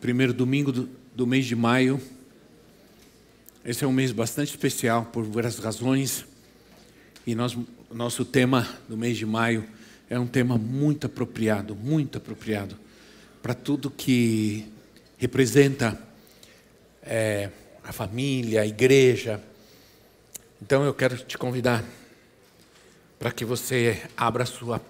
[0.00, 2.00] primeiro domingo do, do mês de maio.
[3.64, 6.24] Esse é um mês bastante especial por várias razões.
[7.26, 7.56] E nós,
[7.92, 9.68] nosso tema do mês de maio
[10.08, 12.76] é um tema muito apropriado, muito apropriado
[13.42, 14.66] para tudo que
[15.18, 16.00] representa
[17.02, 17.50] é,
[17.84, 19.42] a família, a igreja.
[20.62, 21.84] Então eu quero te convidar
[23.18, 24.80] para que você abra a sua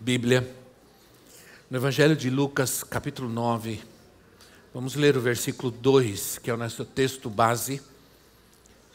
[0.00, 0.48] Bíblia
[1.68, 3.97] no Evangelho de Lucas, capítulo 9.
[4.78, 7.82] Vamos ler o versículo 2, que é o nosso texto base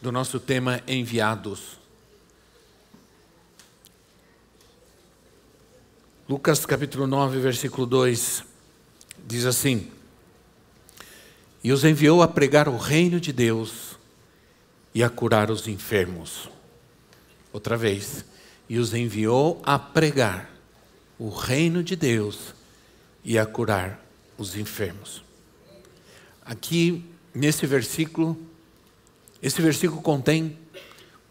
[0.01, 1.77] do nosso tema Enviados.
[6.29, 8.45] Lucas capítulo 9, versículo 2
[9.27, 9.91] diz assim:
[11.61, 13.97] E os enviou a pregar o reino de Deus
[14.95, 16.49] e a curar os enfermos.
[17.51, 18.23] Outra vez,
[18.69, 20.49] e os enviou a pregar
[21.19, 22.55] o reino de Deus
[23.21, 24.01] e a curar
[24.37, 25.32] os enfermos.
[26.45, 28.37] Aqui, nesse versículo,
[29.41, 30.57] esse versículo contém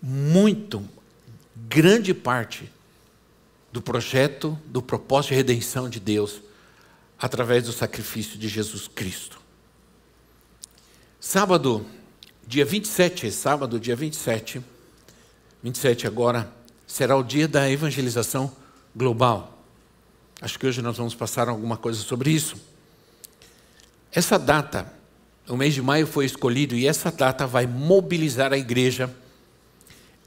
[0.00, 0.86] muito,
[1.56, 2.70] grande parte
[3.70, 6.42] do projeto, do propósito de redenção de Deus
[7.18, 9.40] através do sacrifício de Jesus Cristo.
[11.20, 11.86] Sábado,
[12.46, 14.60] dia 27, sábado, dia 27,
[15.62, 16.52] 27 agora,
[16.86, 18.50] será o dia da evangelização
[18.94, 19.62] global.
[20.40, 22.56] Acho que hoje nós vamos passar alguma coisa sobre isso.
[24.10, 24.92] Essa data
[25.48, 29.10] o mês de maio foi escolhido e essa data vai mobilizar a igreja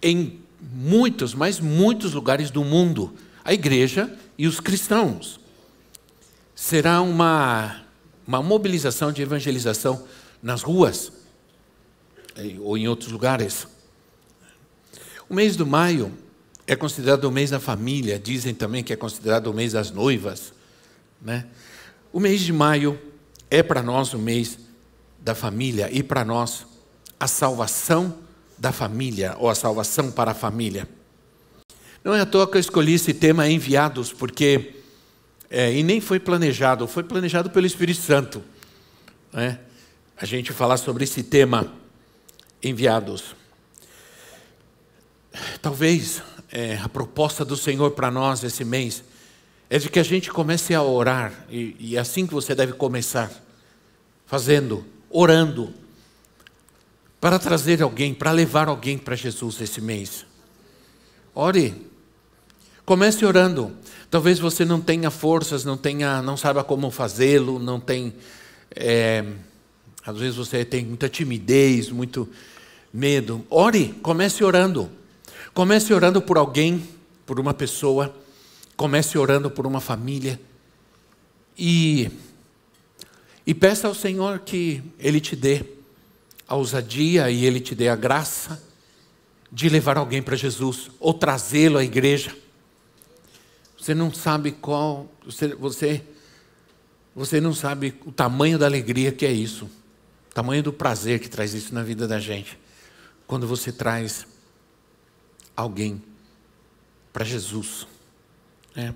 [0.02, 3.14] em muitos, mas muitos lugares do mundo.
[3.44, 5.40] A igreja e os cristãos.
[6.54, 7.82] Será uma,
[8.28, 10.06] uma mobilização de evangelização
[10.42, 11.12] nas ruas
[12.36, 13.68] eh, ou em outros lugares.
[15.30, 16.12] O mês do maio
[16.68, 20.54] é considerado o mês da família, dizem também que é considerado o mês das noivas.
[21.22, 21.46] Né?
[22.12, 23.00] O mês de maio
[23.50, 24.65] é para nós o mês
[25.26, 26.68] da família e para nós
[27.20, 28.20] a salvação
[28.60, 30.88] da família ou a salvação para a família.
[32.04, 34.76] Não é à toa que eu escolhi esse tema enviados, porque
[35.50, 38.44] é, e nem foi planejado, foi planejado pelo Espírito Santo.
[39.34, 39.60] Né?
[40.16, 41.74] A gente falar sobre esse tema
[42.62, 43.36] enviados.
[45.60, 46.22] Talvez
[46.52, 49.04] é, a proposta do Senhor para nós esse mês
[49.72, 52.74] é de que a gente comece a orar, e, e é assim que você deve
[52.74, 53.32] começar,
[54.28, 54.86] fazendo
[55.18, 55.74] orando
[57.22, 60.26] para trazer alguém, para levar alguém para Jesus esse mês.
[61.34, 61.74] Ore.
[62.86, 63.76] Comece orando.
[64.12, 68.14] Talvez você não tenha forças, não tenha, não saiba como fazê-lo, não tem.
[68.76, 69.26] É,
[70.06, 72.30] às vezes você tem muita timidez, muito
[72.94, 73.44] medo.
[73.50, 74.92] Ore, comece orando.
[75.54, 76.88] Comece orando por alguém,
[77.26, 78.14] por uma pessoa.
[78.76, 80.40] Comece orando por uma família.
[81.58, 82.12] E
[83.46, 85.64] e peça ao Senhor que Ele te dê
[86.48, 88.62] a ousadia e Ele te dê a graça
[89.52, 92.36] de levar alguém para Jesus ou trazê-lo à igreja.
[93.78, 96.04] Você não sabe qual, você, você,
[97.16, 99.66] você não sabe o tamanho da alegria que é isso,
[100.32, 102.58] o tamanho do prazer que traz isso na vida da gente.
[103.28, 104.26] Quando você traz
[105.56, 106.02] alguém
[107.14, 107.88] para Jesus.
[108.76, 108.94] É.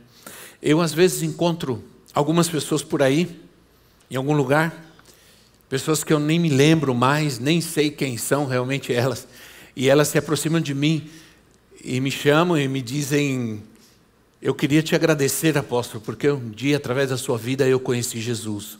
[0.61, 1.83] Eu às vezes encontro
[2.13, 3.48] algumas pessoas por aí
[4.09, 4.85] em algum lugar,
[5.69, 9.27] pessoas que eu nem me lembro mais, nem sei quem são realmente elas,
[9.75, 11.09] e elas se aproximam de mim
[11.83, 13.63] e me chamam e me dizem:
[14.41, 18.77] Eu queria te agradecer, apóstolo, porque um dia, através da sua vida, eu conheci Jesus.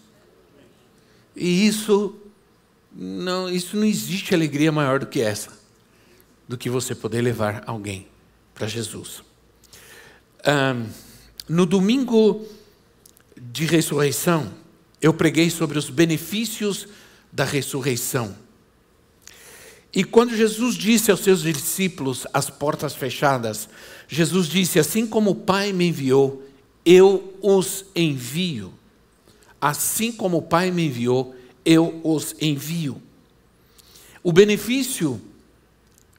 [1.35, 2.16] E isso
[2.91, 5.52] não, isso não existe alegria maior do que essa,
[6.47, 8.08] do que você poder levar alguém
[8.53, 9.23] para Jesus.
[11.47, 12.46] No domingo
[13.37, 14.52] de ressurreição,
[15.01, 16.87] eu preguei sobre os benefícios
[17.31, 18.35] da ressurreição.
[19.93, 23.67] E quando Jesus disse aos seus discípulos, as portas fechadas,
[24.07, 26.43] Jesus disse: Assim como o Pai me enviou,
[26.85, 28.73] eu os envio.
[29.59, 31.35] Assim como o Pai me enviou,
[31.66, 33.01] eu os envio.
[34.23, 35.19] O benefício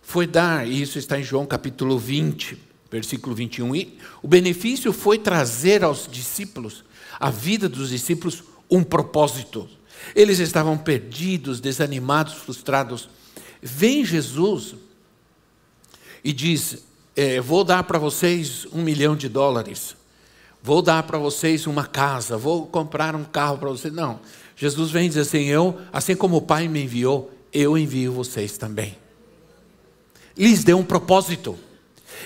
[0.03, 2.59] foi dar, e isso está em João capítulo 20,
[2.91, 6.85] versículo 21, e o benefício foi trazer aos discípulos,
[7.19, 9.69] a vida dos discípulos, um propósito.
[10.15, 13.09] Eles estavam perdidos, desanimados, frustrados.
[13.61, 14.75] Vem Jesus
[16.25, 16.85] e diz:
[17.17, 19.97] é, Vou dar para vocês um milhão de dólares,
[20.63, 23.93] vou dar para vocês uma casa, vou comprar um carro para vocês.
[23.93, 24.21] Não.
[24.57, 28.57] Jesus vem e diz assim: Eu, assim como o Pai me enviou, eu envio vocês
[28.57, 28.97] também.
[30.37, 31.59] Lhes deu um propósito.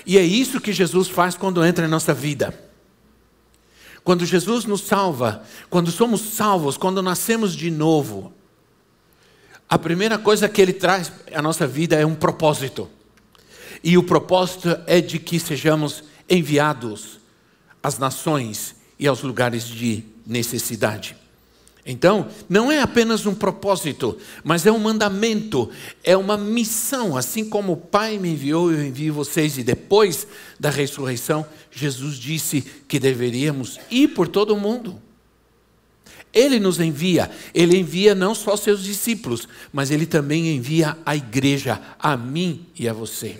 [0.05, 2.64] E é isso que Jesus faz quando entra em nossa vida.
[4.05, 8.31] Quando Jesus nos salva, quando somos salvos, quando nascemos de novo,
[9.67, 12.87] a primeira coisa que Ele traz à nossa vida é um propósito.
[13.83, 17.19] E o propósito é de que sejamos enviados
[17.81, 21.17] às nações e aos lugares de necessidade.
[21.85, 25.69] Então, não é apenas um propósito, mas é um mandamento,
[26.03, 27.15] é uma missão.
[27.15, 29.55] Assim como o Pai me enviou, eu envio vocês.
[29.59, 30.25] E depois
[30.59, 34.99] da ressurreição, Jesus disse que deveríamos ir por todo o mundo.
[36.33, 41.79] Ele nos envia, ele envia não só seus discípulos, mas ele também envia a igreja,
[41.99, 43.37] a mim e a você.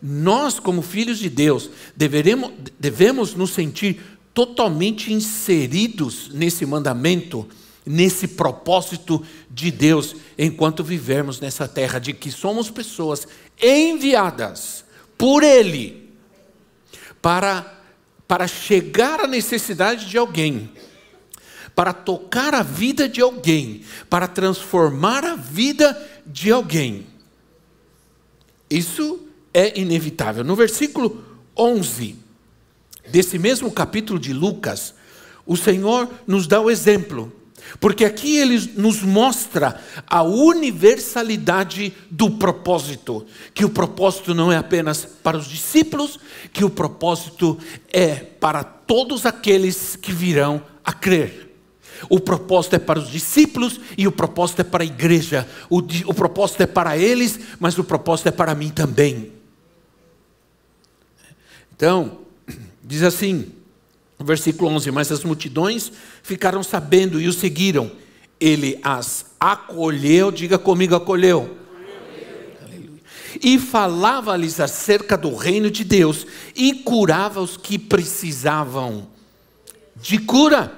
[0.00, 4.00] Nós, como filhos de Deus, deveremos, devemos nos sentir
[4.34, 7.48] totalmente inseridos nesse mandamento,
[7.86, 13.28] nesse propósito de Deus, enquanto vivermos nessa terra, de que somos pessoas
[13.62, 14.84] enviadas
[15.16, 16.10] por Ele
[17.22, 17.80] para,
[18.26, 20.72] para chegar à necessidade de alguém,
[21.72, 25.96] para tocar a vida de alguém, para transformar a vida
[26.26, 27.06] de alguém.
[28.68, 30.42] Isso é inevitável.
[30.42, 31.24] No versículo
[31.56, 32.23] 11
[33.08, 34.94] desse mesmo capítulo de Lucas,
[35.46, 37.32] o Senhor nos dá o exemplo,
[37.80, 45.04] porque aqui ele nos mostra a universalidade do propósito, que o propósito não é apenas
[45.04, 46.18] para os discípulos,
[46.52, 47.58] que o propósito
[47.92, 51.44] é para todos aqueles que virão a crer.
[52.08, 55.48] O propósito é para os discípulos e o propósito é para a igreja.
[55.70, 59.32] O, o propósito é para eles, mas o propósito é para mim também.
[61.74, 62.23] Então,
[62.84, 63.50] Diz assim,
[64.20, 65.90] versículo 11: Mas as multidões
[66.22, 67.90] ficaram sabendo e o seguiram.
[68.38, 71.58] Ele as acolheu, diga comigo, acolheu.
[73.42, 79.08] E falava-lhes acerca do reino de Deus e curava os que precisavam
[79.96, 80.72] de cura.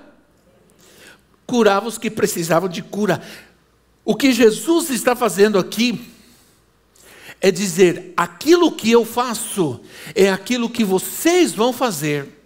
[1.44, 3.20] Curava os que precisavam de cura.
[4.04, 6.15] O que Jesus está fazendo aqui
[7.40, 9.80] é dizer: aquilo que eu faço
[10.14, 12.36] é aquilo que vocês vão fazer.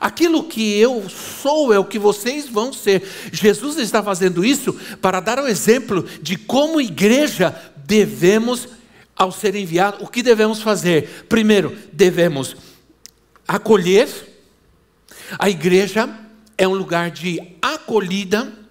[0.00, 3.02] Aquilo que eu sou é o que vocês vão ser.
[3.32, 8.68] Jesus está fazendo isso para dar o um exemplo de como igreja devemos,
[9.14, 11.26] ao ser enviado, o que devemos fazer.
[11.28, 12.56] Primeiro, devemos
[13.46, 14.08] acolher.
[15.38, 16.08] A igreja
[16.58, 18.63] é um lugar de acolhida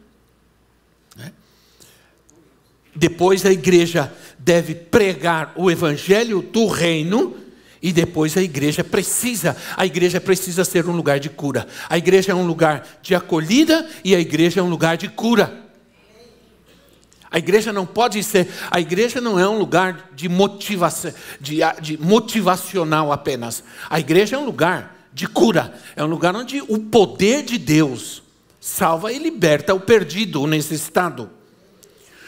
[2.95, 7.35] Depois a igreja deve pregar o evangelho do reino
[7.81, 11.67] e depois a igreja precisa, a igreja precisa ser um lugar de cura.
[11.89, 15.61] A igreja é um lugar de acolhida e a igreja é um lugar de cura.
[17.29, 21.11] A igreja não pode ser, a igreja não é um lugar de motivação,
[21.41, 23.63] de, de motivacional apenas.
[23.89, 28.21] A igreja é um lugar de cura, é um lugar onde o poder de Deus
[28.61, 31.29] salva e liberta o perdido, o necessitado.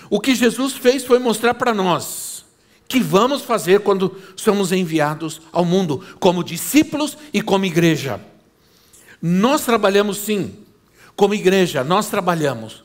[0.09, 2.45] O que Jesus fez foi mostrar para nós
[2.88, 8.21] que vamos fazer quando somos enviados ao mundo, como discípulos e como igreja.
[9.21, 10.55] Nós trabalhamos sim,
[11.15, 12.83] como igreja, nós trabalhamos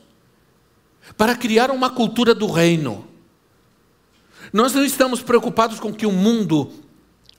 [1.17, 3.07] para criar uma cultura do reino.
[4.51, 6.71] Nós não estamos preocupados com que o mundo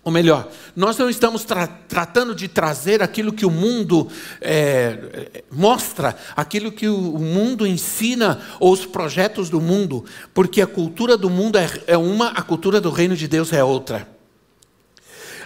[0.04, 4.08] ou melhor, nós não estamos tra tratando de trazer aquilo que o mundo
[4.40, 10.04] é, mostra, aquilo que o mundo ensina, ou os projetos do mundo,
[10.34, 13.62] porque a cultura do mundo é, é uma, a cultura do reino de Deus é
[13.62, 14.08] outra.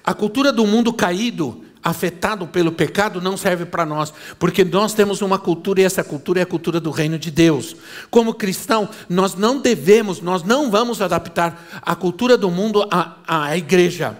[0.03, 5.21] A cultura do mundo caído, afetado pelo pecado, não serve para nós, porque nós temos
[5.21, 7.77] uma cultura e essa cultura é a cultura do reino de Deus.
[8.11, 13.57] Como cristão, nós não devemos, nós não vamos adaptar a cultura do mundo à, à
[13.57, 14.17] igreja.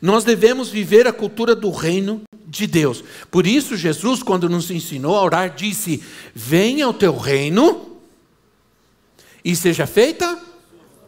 [0.00, 3.04] Nós devemos viver a cultura do reino de Deus.
[3.30, 6.02] Por isso, Jesus, quando nos ensinou a orar, disse:
[6.34, 7.98] Venha o teu reino
[9.44, 10.38] e seja feita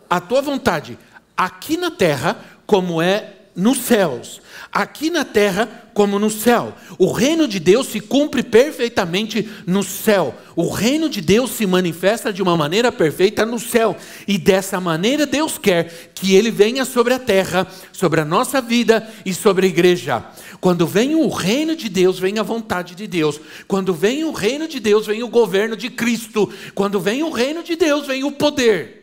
[0.08, 0.98] a tua vontade,
[1.36, 4.40] aqui na terra, como é nos céus,
[4.72, 6.74] aqui na terra como no céu.
[6.98, 10.34] O reino de Deus se cumpre perfeitamente no céu.
[10.56, 13.94] O reino de Deus se manifesta de uma maneira perfeita no céu.
[14.26, 19.06] E dessa maneira Deus quer que ele venha sobre a terra, sobre a nossa vida
[19.26, 20.24] e sobre a igreja.
[20.60, 23.38] Quando vem o reino de Deus, vem a vontade de Deus.
[23.68, 26.50] Quando vem o reino de Deus, vem o governo de Cristo.
[26.74, 29.02] Quando vem o reino de Deus, vem o poder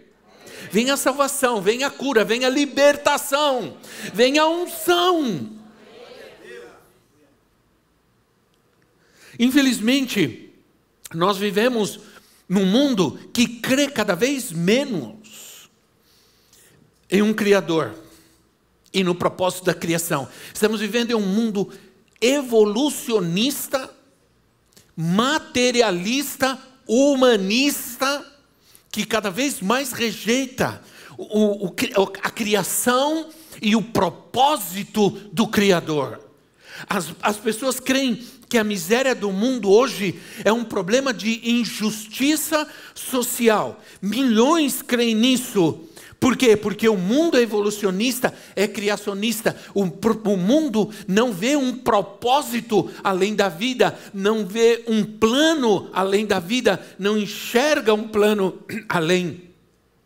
[0.72, 3.76] vem a salvação, vem a cura, vem a libertação,
[4.14, 5.59] vem a unção.
[9.39, 10.53] Infelizmente,
[11.15, 12.01] nós vivemos
[12.48, 15.69] num mundo que crê cada vez menos
[17.10, 17.96] em um Criador
[18.93, 20.27] e no propósito da criação.
[20.53, 21.72] Estamos vivendo em um mundo
[22.19, 23.89] evolucionista,
[24.96, 28.25] materialista, humanista,
[28.91, 30.81] que cada vez mais rejeita
[31.17, 31.75] o, o,
[32.22, 33.29] a criação
[33.62, 36.19] e o propósito do Criador.
[36.88, 42.68] As, as pessoas creem que a miséria do mundo hoje é um problema de injustiça
[42.96, 43.79] social.
[44.01, 45.82] Milhões creem nisso.
[46.20, 46.58] Por quê?
[46.58, 49.56] Porque o mundo é evolucionista, é criacionista.
[49.74, 56.25] O, o, mundo não vê um propósito além da vida, não vê um plano além
[56.25, 59.44] da vida, não enxerga um plano além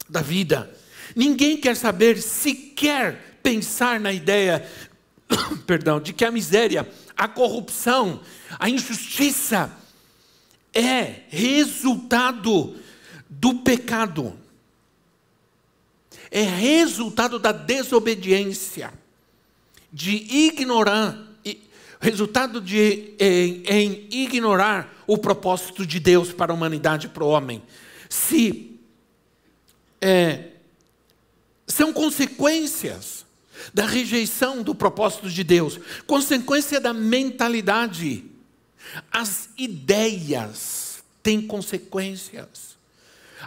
[0.08, 0.70] da vida.
[1.16, 4.64] Ninguém quer saber, sequer pensar na ideia,
[5.66, 8.22] perdão, de que a miséria a corrupção,
[8.60, 9.72] a injustiça
[10.74, 12.76] é resultado
[13.30, 14.38] do pecado.
[16.32, 18.92] É resultado da desobediência,
[19.92, 21.16] de ignorar,
[22.00, 27.62] resultado de em, em ignorar o propósito de Deus para a humanidade, para o homem.
[28.10, 28.80] Se
[30.02, 30.50] é,
[31.68, 33.23] são consequências
[33.74, 38.26] da rejeição do propósito de Deus, consequência da mentalidade.
[39.12, 42.74] As ideias têm consequências.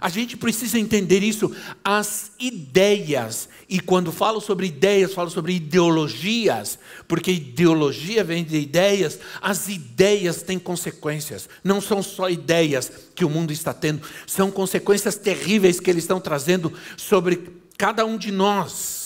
[0.01, 1.55] A gente precisa entender isso.
[1.83, 9.19] As ideias, e quando falo sobre ideias, falo sobre ideologias, porque ideologia vem de ideias,
[9.41, 11.49] as ideias têm consequências.
[11.65, 16.21] Não são só ideias que o mundo está tendo, são consequências terríveis que eles estão
[16.21, 19.06] trazendo sobre cada um de nós.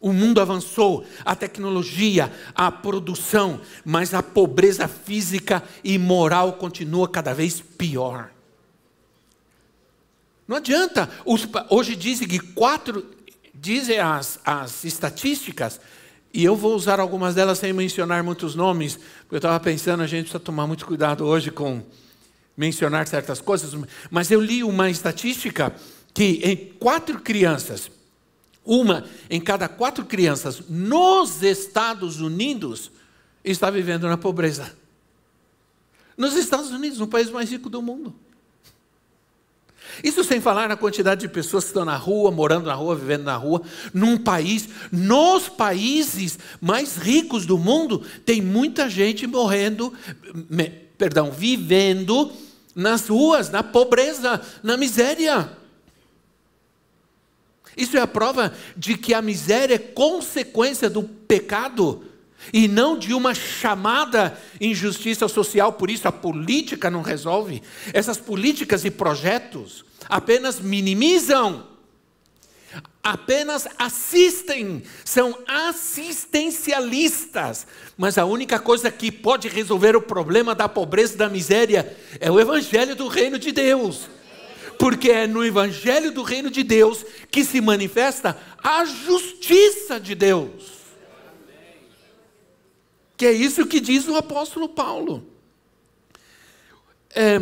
[0.00, 7.32] O mundo avançou, a tecnologia, a produção, mas a pobreza física e moral continua cada
[7.32, 8.30] vez pior.
[10.46, 11.10] Não adianta.
[11.70, 13.04] Hoje dizem que quatro,
[13.54, 15.80] dizem as, as estatísticas,
[16.32, 20.06] e eu vou usar algumas delas sem mencionar muitos nomes, porque eu estava pensando, a
[20.06, 21.82] gente precisa tomar muito cuidado hoje com
[22.56, 23.74] mencionar certas coisas,
[24.10, 25.74] mas eu li uma estatística
[26.12, 27.90] que em quatro crianças
[28.66, 32.90] uma em cada quatro crianças nos Estados Unidos
[33.44, 34.76] está vivendo na pobreza.
[36.16, 38.14] Nos Estados Unidos, no país mais rico do mundo.
[40.02, 43.24] Isso sem falar na quantidade de pessoas que estão na rua, morando na rua, vivendo
[43.24, 43.62] na rua,
[43.94, 49.92] num país, nos países mais ricos do mundo, tem muita gente morrendo,
[50.50, 50.68] me,
[50.98, 52.30] perdão, vivendo
[52.74, 55.50] nas ruas, na pobreza, na miséria.
[57.76, 62.04] Isso é a prova de que a miséria é consequência do pecado
[62.52, 67.62] e não de uma chamada injustiça social, por isso a política não resolve.
[67.92, 71.66] Essas políticas e projetos apenas minimizam,
[73.02, 77.66] apenas assistem, são assistencialistas.
[77.96, 82.30] Mas a única coisa que pode resolver o problema da pobreza e da miséria é
[82.30, 84.08] o evangelho do reino de Deus
[84.78, 90.76] porque é no Evangelho do Reino de Deus que se manifesta a justiça de Deus.
[93.16, 95.26] Que é isso que diz o apóstolo Paulo.
[97.14, 97.40] É,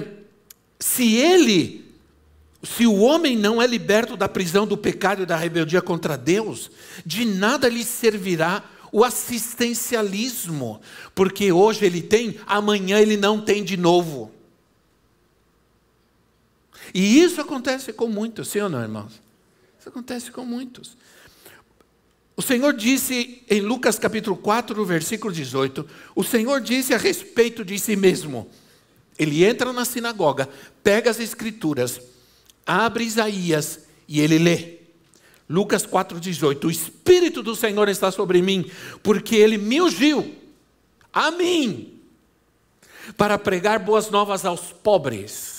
[0.78, 1.84] se ele,
[2.62, 6.70] se o homem não é liberto da prisão do pecado e da rebeldia contra Deus,
[7.04, 8.62] de nada lhe servirá
[8.92, 10.80] o assistencialismo,
[11.16, 14.30] porque hoje ele tem, amanhã ele não tem de novo.
[16.94, 19.20] E isso acontece com muitos, sim ou não, irmãos?
[19.80, 20.96] Isso acontece com muitos.
[22.36, 25.84] O Senhor disse em Lucas capítulo 4, versículo 18:
[26.14, 28.48] O Senhor disse a respeito de si mesmo.
[29.18, 30.48] Ele entra na sinagoga,
[30.82, 32.00] pega as escrituras,
[32.64, 34.78] abre Isaías e ele lê.
[35.50, 38.70] Lucas 4,18: O Espírito do Senhor está sobre mim,
[39.02, 40.32] porque ele me ungiu,
[41.12, 42.00] a mim,
[43.16, 45.53] para pregar boas novas aos pobres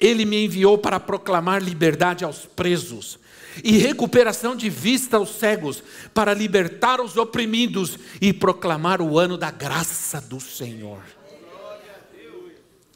[0.00, 3.18] ele me enviou para proclamar liberdade aos presos
[3.62, 5.82] e recuperação de vista aos cegos,
[6.14, 11.02] para libertar os oprimidos e proclamar o ano da graça do Senhor.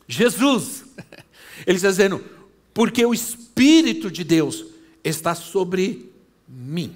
[0.06, 0.84] Jesus,
[1.66, 2.24] ele está dizendo,
[2.72, 4.64] porque o Espírito de Deus
[5.02, 6.10] está sobre
[6.48, 6.94] mim,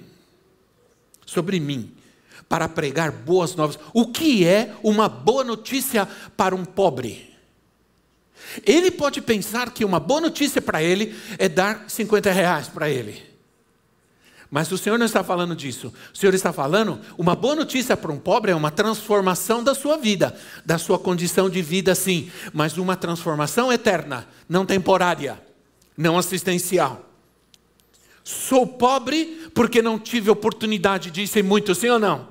[1.25, 1.91] sobre mim,
[2.47, 3.77] para pregar boas novas.
[3.93, 7.28] O que é uma boa notícia para um pobre?
[8.65, 13.29] Ele pode pensar que uma boa notícia para ele é dar 50 reais para ele.
[14.51, 15.93] Mas o Senhor não está falando disso.
[16.13, 19.95] O Senhor está falando, uma boa notícia para um pobre é uma transformação da sua
[19.97, 25.39] vida, da sua condição de vida, sim, mas uma transformação eterna, não temporária,
[25.95, 27.05] não assistencial.
[28.23, 32.27] Sou pobre porque não tive oportunidade de ser muito, sim ou não?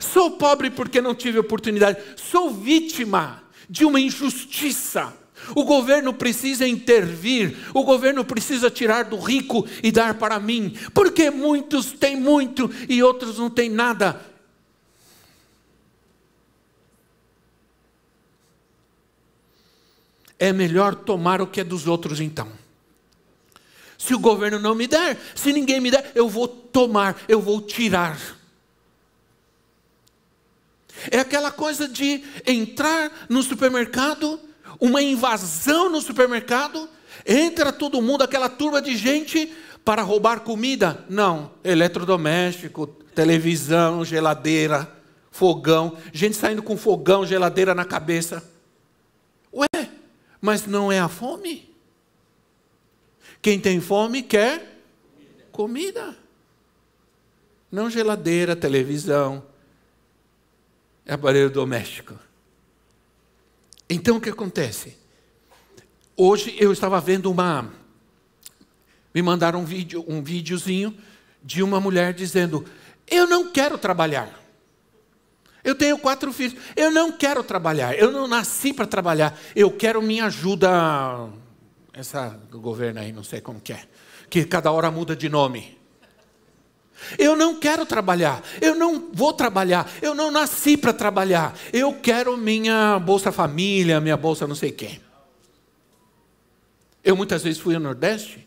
[0.00, 1.98] Sou pobre porque não tive oportunidade.
[2.16, 5.12] Sou vítima de uma injustiça.
[5.54, 11.30] O governo precisa intervir, o governo precisa tirar do rico e dar para mim, porque
[11.30, 14.20] muitos têm muito e outros não têm nada.
[20.38, 22.48] É melhor tomar o que é dos outros então.
[23.96, 27.60] Se o governo não me der, se ninguém me der, eu vou tomar, eu vou
[27.60, 28.16] tirar.
[31.10, 34.40] É aquela coisa de entrar no supermercado
[34.80, 36.88] uma invasão no supermercado,
[37.26, 39.52] entra todo mundo, aquela turma de gente
[39.84, 41.04] para roubar comida?
[41.08, 44.90] Não, eletrodoméstico, televisão, geladeira,
[45.30, 48.42] fogão, gente saindo com fogão, geladeira na cabeça.
[49.52, 49.88] Ué,
[50.40, 51.74] mas não é a fome?
[53.40, 54.78] Quem tem fome quer
[55.52, 56.16] comida.
[57.70, 59.44] Não geladeira, televisão,
[61.06, 62.18] aparelho doméstico.
[63.88, 64.96] Então o que acontece?
[66.16, 67.72] Hoje eu estava vendo uma.
[69.14, 70.94] Me mandaram um vídeo, um videozinho
[71.42, 72.64] de uma mulher dizendo:
[73.06, 74.38] Eu não quero trabalhar.
[75.64, 76.60] Eu tenho quatro filhos.
[76.76, 77.94] Eu não quero trabalhar.
[77.96, 79.38] Eu não nasci para trabalhar.
[79.54, 80.68] Eu quero minha ajuda.
[81.92, 83.84] Essa governo aí, não sei como que é.
[84.28, 85.77] Que cada hora muda de nome.
[87.18, 92.36] Eu não quero trabalhar, eu não vou trabalhar, eu não nasci para trabalhar, eu quero
[92.36, 95.00] minha Bolsa Família, minha Bolsa não sei quem.
[97.04, 98.46] Eu muitas vezes fui ao Nordeste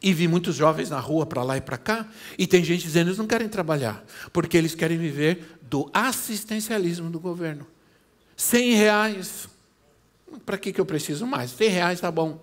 [0.00, 2.06] e vi muitos jovens na rua para lá e para cá,
[2.38, 7.20] e tem gente dizendo eles não querem trabalhar, porque eles querem viver do assistencialismo do
[7.20, 7.66] governo.
[8.36, 9.48] Cem reais,
[10.46, 11.50] para que, que eu preciso mais?
[11.50, 12.40] Cem reais está bom.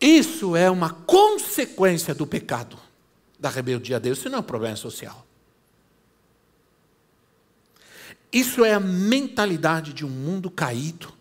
[0.00, 2.81] Isso é uma consequência do pecado
[3.42, 5.26] da rebeldia a Deus, isso não é um problema social.
[8.32, 11.12] Isso é a mentalidade de um mundo caído,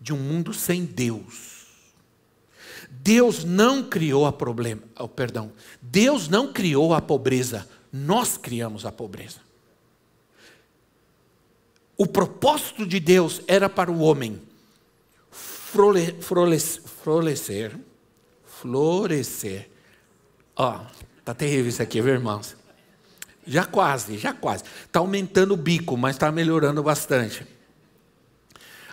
[0.00, 1.66] de um mundo sem Deus.
[2.88, 8.92] Deus não criou a problema, oh, perdão, Deus não criou a pobreza, nós criamos a
[8.92, 9.40] pobreza.
[11.96, 14.40] O propósito de Deus era para o homem
[15.30, 17.76] florescer,
[18.44, 19.68] florescer.
[20.54, 20.84] Ó,
[21.22, 22.56] Está terrível isso aqui, viu, irmãos?
[23.46, 24.64] Já quase, já quase.
[24.84, 27.46] Está aumentando o bico, mas está melhorando bastante.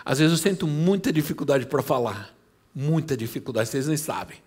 [0.04, 2.32] Às vezes eu sinto muita dificuldade para falar.
[2.72, 4.38] Muita dificuldade, vocês nem sabem.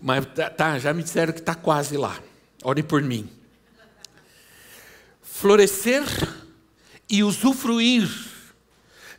[0.00, 2.18] Mas tá, tá já me disseram que está quase lá.
[2.64, 3.30] Orem por mim.
[5.20, 6.04] Florescer
[7.06, 8.08] e usufruir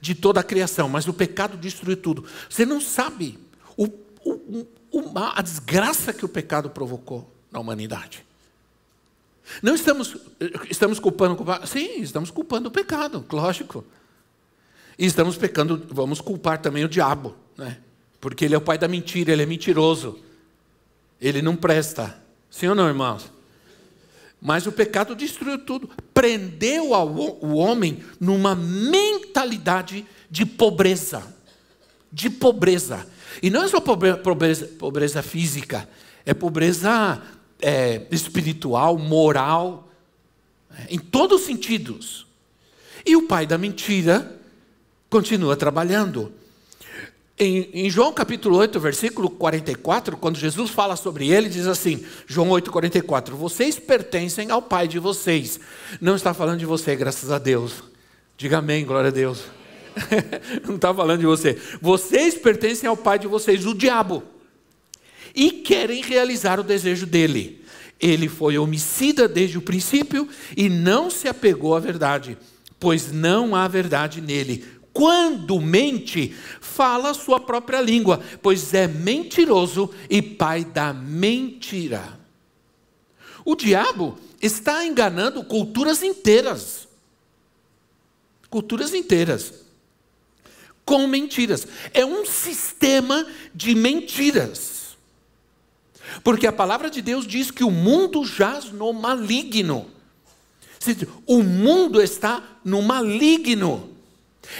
[0.01, 2.25] de toda a criação, mas o pecado destruiu tudo.
[2.49, 3.39] Você não sabe
[3.77, 3.85] o,
[4.25, 8.25] o, o, a desgraça que o pecado provocou na humanidade.
[9.61, 10.17] Não estamos,
[10.69, 13.85] estamos culpando, culpando, sim, estamos culpando o pecado, lógico.
[14.97, 17.77] E estamos pecando, vamos culpar também o diabo, né?
[18.19, 20.17] Porque ele é o pai da mentira, ele é mentiroso.
[21.21, 22.17] Ele não presta.
[22.49, 23.31] Sim ou não, irmãos?
[24.41, 31.23] Mas o pecado destruiu tudo, prendeu o homem numa mentalidade de pobreza.
[32.11, 33.07] De pobreza.
[33.41, 35.87] E não é só pobreza, pobreza física,
[36.25, 37.21] é pobreza
[37.63, 39.87] é, espiritual, moral,
[40.89, 42.27] em todos os sentidos.
[43.05, 44.37] E o pai da mentira
[45.09, 46.31] continua trabalhando.
[47.39, 52.49] Em, em, João capítulo 8, versículo 44, quando Jesus fala sobre ele, diz assim: João
[52.49, 55.59] 8, 44, vocês pertencem ao pai de vocês.
[55.99, 57.83] Não está falando de você, graças a Deus.
[58.37, 59.43] Diga amém, glória a Deus.
[60.67, 61.59] Não está falando de você.
[61.81, 64.23] Vocês pertencem ao pai de vocês, o diabo
[65.33, 67.63] e querem realizar o desejo dele.
[67.99, 72.37] Ele foi homicida desde o princípio e não se apegou à verdade,
[72.79, 74.65] pois não há verdade nele.
[74.91, 82.19] quando mente, fala a sua própria língua, pois é mentiroso e pai da mentira.
[83.43, 86.87] O diabo está enganando culturas inteiras.
[88.49, 89.53] Culturas inteiras.
[90.85, 91.65] Com mentiras.
[91.93, 94.82] É um sistema de mentiras.
[96.23, 99.87] Porque a palavra de Deus diz que o mundo jaz no maligno.
[101.25, 103.89] O mundo está no maligno.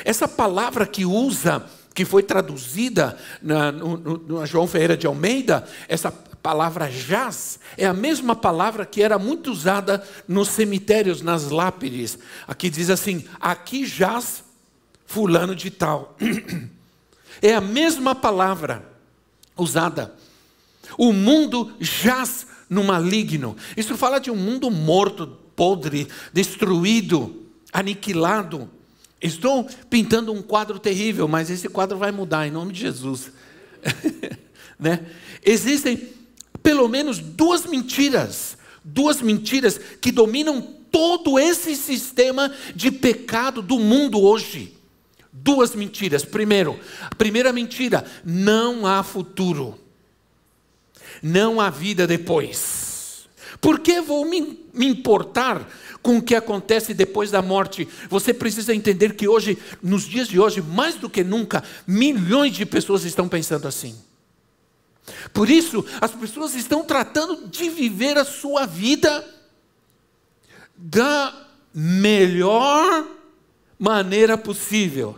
[0.06, 6.12] Essa palavra que usa, que foi traduzida na, no, no, João Ferreira de Almeida, essa
[6.12, 12.18] palavra jaz, é a mesma palavra que era muito usada nos cemitérios, nas lápides.
[12.48, 14.44] Aqui diz assim: aqui jaz
[15.06, 16.18] fulano de tal.
[17.42, 18.88] É a mesma palavra
[19.58, 20.14] usada.
[20.98, 23.56] O mundo jaz no maligno.
[23.78, 28.70] Isso fala de um mundo morto, podre, destruído, aniquilado.
[29.22, 33.32] Estou pintando um quadro terrível, mas esse quadro vai mudar em nome de Jesus.
[34.80, 35.06] né?
[35.44, 36.10] Existem
[36.62, 44.22] pelo menos duas mentiras, duas mentiras que dominam todo esse sistema de pecado do mundo
[44.22, 44.78] hoje.
[45.32, 46.24] Duas mentiras.
[46.24, 49.78] Primeiro, a primeira mentira: não há futuro.
[51.24, 53.28] Não há vida depois.
[53.60, 55.66] Por que vou me, me importar
[56.04, 57.88] com o que acontece depois da morte.
[58.10, 62.66] Você precisa entender que hoje, nos dias de hoje, mais do que nunca, milhões de
[62.66, 63.96] pessoas estão pensando assim.
[65.34, 69.26] Por isso, as pessoas estão tratando de viver a sua vida
[70.76, 73.08] da melhor
[73.80, 75.18] maneira possível.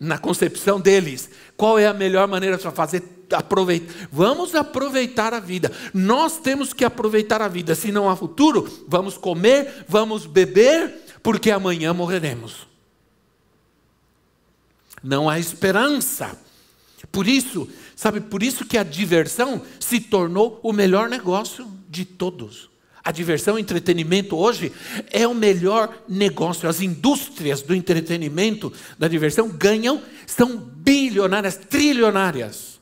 [0.00, 3.02] Na concepção deles, qual é a melhor maneira de fazer
[3.32, 5.72] aproveitar, vamos aproveitar a vida.
[5.92, 7.74] Nós temos que aproveitar a vida.
[7.74, 12.66] Se não há futuro, vamos comer, vamos beber, porque amanhã morreremos.
[15.02, 16.38] Não há esperança.
[17.10, 22.70] Por isso, sabe, por isso que a diversão se tornou o melhor negócio de todos.
[23.02, 24.72] A diversão, entretenimento hoje
[25.12, 26.68] é o melhor negócio.
[26.68, 32.75] As indústrias do entretenimento, da diversão, ganham, são bilionárias, trilionárias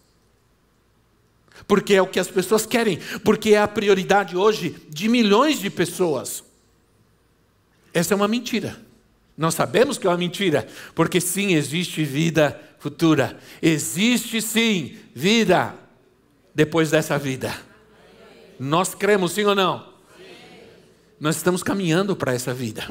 [1.66, 5.70] porque é o que as pessoas querem, porque é a prioridade hoje de milhões de
[5.70, 6.44] pessoas.
[7.92, 8.76] Essa é uma mentira.
[9.36, 13.38] Nós sabemos que é uma mentira, porque sim, existe vida futura.
[13.60, 15.74] Existe sim vida
[16.54, 17.54] depois dessa vida.
[18.58, 19.92] Nós cremos sim ou não?
[21.18, 22.88] Nós estamos caminhando para essa vida.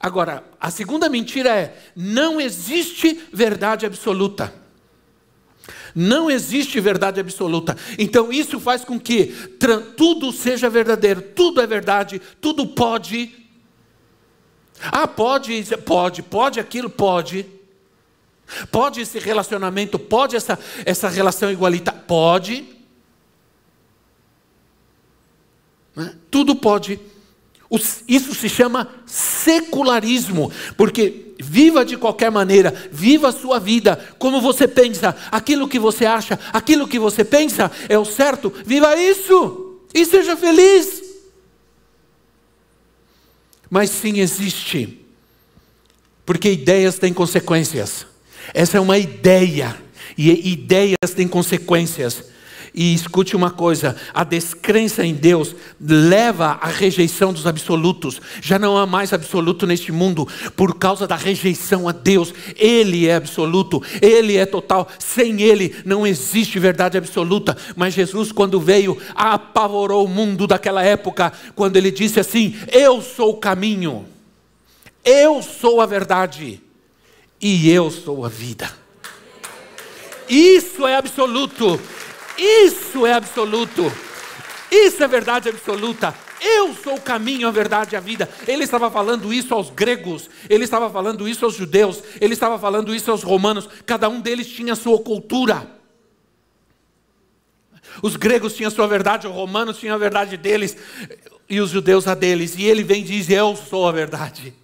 [0.00, 4.59] Agora, a segunda mentira é: não existe verdade absoluta.
[5.94, 7.76] Não existe verdade absoluta.
[7.98, 9.26] Então isso faz com que
[9.96, 13.32] tudo seja verdadeiro, tudo é verdade, tudo pode.
[14.80, 17.46] Ah, pode, pode, pode aquilo, pode.
[18.70, 22.66] Pode esse relacionamento, pode essa, essa relação igualitária, pode.
[25.94, 26.14] Né?
[26.30, 26.98] Tudo pode.
[28.08, 34.66] Isso se chama secularismo, porque viva de qualquer maneira, viva a sua vida como você
[34.66, 40.04] pensa, aquilo que você acha, aquilo que você pensa é o certo, viva isso e
[40.04, 41.02] seja feliz.
[43.70, 45.00] Mas sim existe,
[46.26, 48.04] porque ideias têm consequências.
[48.52, 49.80] Essa é uma ideia,
[50.18, 52.24] e ideias têm consequências.
[52.72, 58.20] E escute uma coisa: a descrença em Deus leva à rejeição dos absolutos.
[58.40, 62.32] Já não há mais absoluto neste mundo por causa da rejeição a Deus.
[62.56, 64.88] Ele é absoluto, ele é total.
[64.98, 67.56] Sem ele não existe verdade absoluta.
[67.76, 73.30] Mas Jesus, quando veio, apavorou o mundo daquela época, quando ele disse assim: Eu sou
[73.30, 74.06] o caminho,
[75.04, 76.60] eu sou a verdade
[77.40, 78.70] e eu sou a vida.
[80.28, 81.80] Isso é absoluto.
[82.38, 83.92] Isso é absoluto.
[84.70, 86.14] Isso é verdade absoluta.
[86.40, 88.28] Eu sou o caminho, a verdade e a vida.
[88.48, 92.94] Ele estava falando isso aos gregos, ele estava falando isso aos judeus, ele estava falando
[92.94, 93.68] isso aos romanos.
[93.84, 95.70] Cada um deles tinha sua cultura.
[98.02, 100.76] Os gregos tinham sua verdade, os romanos tinham a verdade deles,
[101.48, 102.54] e os judeus a deles.
[102.56, 104.54] E ele vem e diz: Eu sou a verdade.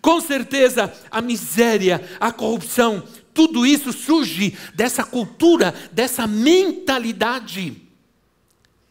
[0.00, 3.02] Com certeza, a miséria, a corrupção,
[3.38, 7.80] tudo isso surge dessa cultura, dessa mentalidade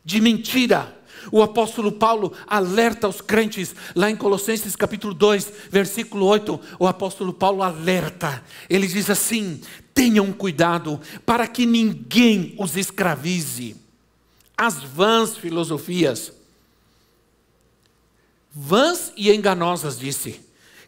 [0.06, 0.98] de mentira.
[1.30, 7.34] O apóstolo Paulo alerta os crentes, lá em Colossenses capítulo 2, versículo 8, o apóstolo
[7.34, 8.42] Paulo alerta.
[8.70, 9.60] Ele diz assim:
[9.94, 13.76] tenham cuidado para que ninguém os escravize.
[14.58, 16.32] As vãs filosofias,
[18.56, 20.47] vãs e enganosas, disse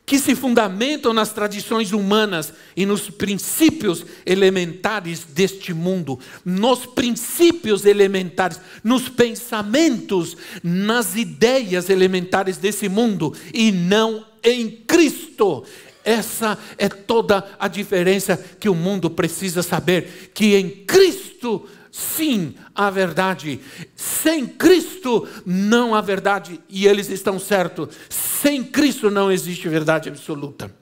[0.10, 8.60] que se fundamentam nas tradições humanas e nos princípios elementares deste mundo, nos princípios elementares,
[8.84, 15.64] nos pensamentos, nas ideias elementares desse mundo e não em Cristo.
[16.04, 22.90] Essa é toda a diferença que o mundo precisa saber: que em Cristo sim há
[22.90, 23.60] verdade.
[23.96, 27.90] Sem Cristo não há verdade, e eles estão certos.
[28.10, 30.74] Sem Cristo não existe verdade absoluta.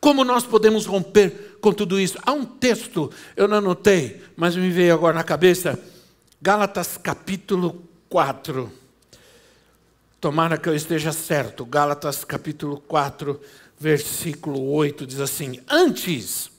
[0.00, 2.18] Como nós podemos romper com tudo isso?
[2.26, 5.78] Há um texto, eu não anotei, mas me veio agora na cabeça.
[6.42, 8.70] Gálatas capítulo 4.
[10.20, 11.64] Tomara que eu esteja certo.
[11.64, 13.40] Gálatas capítulo 4,
[13.78, 16.50] versículo 8 diz assim: Antes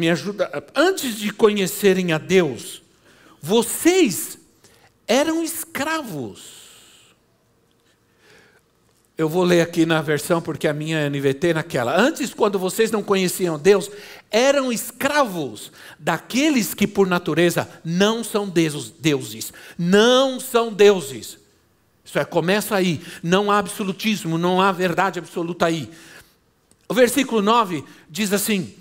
[0.00, 0.64] me ajuda.
[0.74, 2.82] Antes de conhecerem a Deus,
[3.40, 4.38] vocês
[5.06, 6.58] eram escravos.
[9.16, 11.94] Eu vou ler aqui na versão porque a minha é NVT naquela.
[11.94, 13.90] Antes, quando vocês não conheciam Deus,
[14.30, 19.52] eram escravos daqueles que por natureza não são deuses.
[19.78, 21.36] Não são deuses.
[22.02, 23.02] Isso é, começa aí.
[23.22, 25.90] Não há absolutismo, não há verdade absoluta aí.
[26.88, 28.74] O versículo 9 diz assim: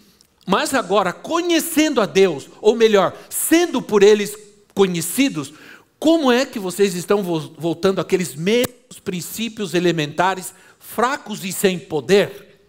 [0.49, 4.35] mas agora, conhecendo a Deus, ou melhor, sendo por eles
[4.73, 5.53] conhecidos,
[5.99, 12.67] como é que vocês estão voltando àqueles mesmos princípios elementares, fracos e sem poder,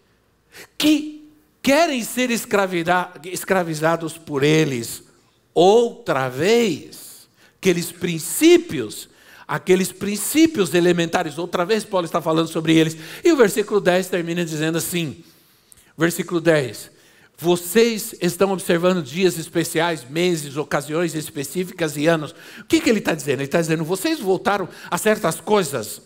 [0.77, 1.27] que
[1.59, 5.01] querem ser escravizados por eles
[5.51, 7.27] outra vez?
[7.57, 9.09] Aqueles princípios,
[9.47, 12.95] aqueles princípios elementares, outra vez Paulo está falando sobre eles.
[13.23, 15.23] E o versículo 10 termina dizendo assim:
[15.97, 17.00] versículo 10
[17.41, 22.35] vocês estão observando dias especiais, meses, ocasiões específicas e anos.
[22.59, 23.39] O que, que ele está dizendo?
[23.39, 26.03] Ele está dizendo: vocês voltaram a certas coisas.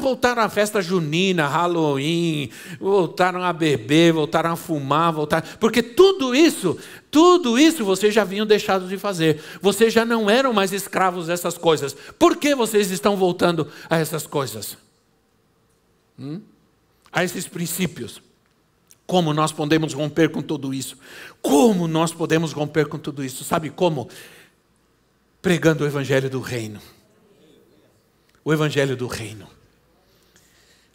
[0.00, 5.46] Voltaram à festa junina, Halloween, voltaram a beber, voltaram a fumar, voltaram.
[5.58, 6.78] Porque tudo isso,
[7.10, 9.40] tudo isso vocês já haviam deixado de fazer.
[9.60, 11.96] Vocês já não eram mais escravos dessas coisas.
[12.16, 14.76] Por que vocês estão voltando a essas coisas?
[16.18, 16.40] Hum?
[17.12, 18.27] A esses princípios.
[19.08, 20.98] Como nós podemos romper com tudo isso?
[21.40, 23.42] Como nós podemos romper com tudo isso?
[23.42, 24.06] Sabe como?
[25.40, 26.78] Pregando o Evangelho do Reino.
[28.44, 29.48] O Evangelho do Reino.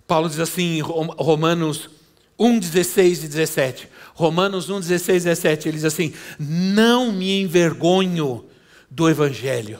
[0.06, 1.90] Paulo diz assim em Romanos
[2.38, 3.90] 1, 16 e 17.
[4.14, 5.68] Romanos 1, 16 e 17.
[5.70, 8.46] Ele diz assim: Não me envergonho
[8.92, 9.80] do Evangelho.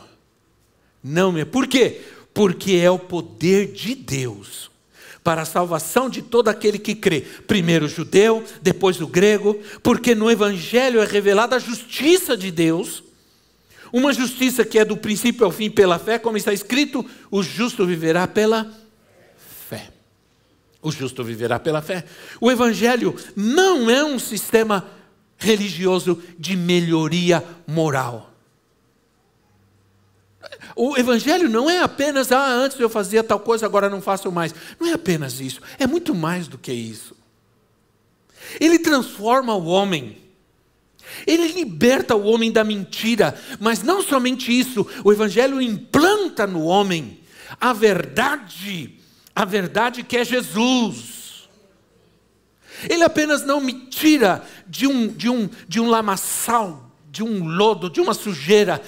[1.04, 1.46] Não me.
[1.46, 2.02] Por quê?
[2.34, 4.73] Porque é o poder de Deus
[5.24, 7.22] para a salvação de todo aquele que crê.
[7.22, 13.04] Primeiro o judeu, depois o grego, porque no Evangelho é revelada a justiça de Deus,
[13.92, 17.86] uma justiça que é do princípio ao fim pela fé, como está escrito: o justo
[17.86, 18.70] viverá pela
[19.70, 19.92] fé.
[20.82, 22.04] O justo viverá pela fé.
[22.42, 24.90] O Evangelho não é um sistema
[25.38, 28.33] religioso de melhoria moral.
[30.76, 34.54] O evangelho não é apenas, ah, antes eu fazia tal coisa, agora não faço mais.
[34.80, 37.16] Não é apenas isso, é muito mais do que isso.
[38.60, 40.18] Ele transforma o homem.
[41.28, 47.20] Ele liberta o homem da mentira, mas não somente isso, o evangelho implanta no homem
[47.60, 48.98] a verdade,
[49.36, 51.48] a verdade que é Jesus.
[52.90, 57.92] Ele apenas não me tira de um, de um, de um lamaçal de um lodo,
[57.92, 58.82] de uma sujeira.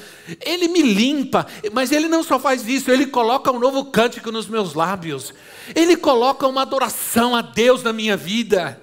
[0.44, 4.48] Ele me limpa, mas ele não só faz isso, ele coloca um novo cântico nos
[4.48, 5.32] meus lábios.
[5.76, 8.82] Ele coloca uma adoração a Deus na minha vida.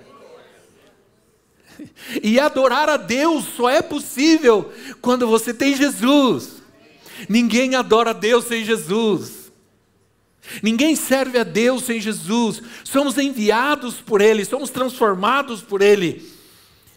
[2.23, 6.63] E adorar a Deus só é possível quando você tem Jesus.
[7.29, 9.51] Ninguém adora a Deus sem Jesus.
[10.63, 12.63] Ninguém serve a Deus sem Jesus.
[12.85, 16.31] Somos enviados por Ele, somos transformados por Ele.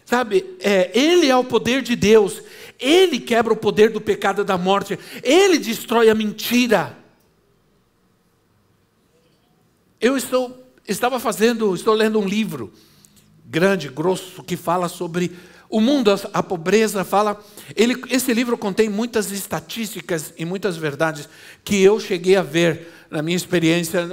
[0.06, 2.40] Sabe, é, Ele é o poder de Deus,
[2.78, 6.96] Ele quebra o poder do pecado e da morte, Ele destrói a mentira.
[10.00, 12.72] Eu estou, estava fazendo, estou lendo um livro
[13.44, 15.32] grande, grosso, que fala sobre
[15.68, 17.44] o mundo, a pobreza, fala.
[17.74, 21.28] Ele, esse livro contém muitas estatísticas e muitas verdades
[21.64, 24.08] que eu cheguei a ver na minha experiência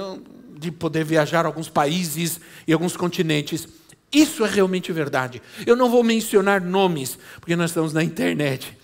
[0.58, 3.68] de poder viajar alguns países e alguns continentes.
[4.14, 5.42] Isso é realmente verdade.
[5.66, 8.78] Eu não vou mencionar nomes, porque nós estamos na internet.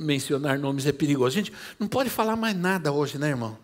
[0.00, 1.34] Mencionar nomes é perigoso.
[1.34, 3.58] Gente não pode falar mais nada hoje, né, irmão?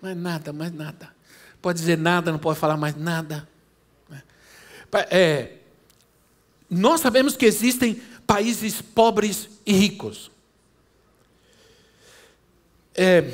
[0.00, 1.14] Mais nada, mais nada.
[1.60, 3.48] Pode dizer nada, não pode falar mais nada.
[5.10, 5.54] É,
[6.70, 10.30] nós sabemos que existem países pobres e ricos.
[12.94, 13.28] É,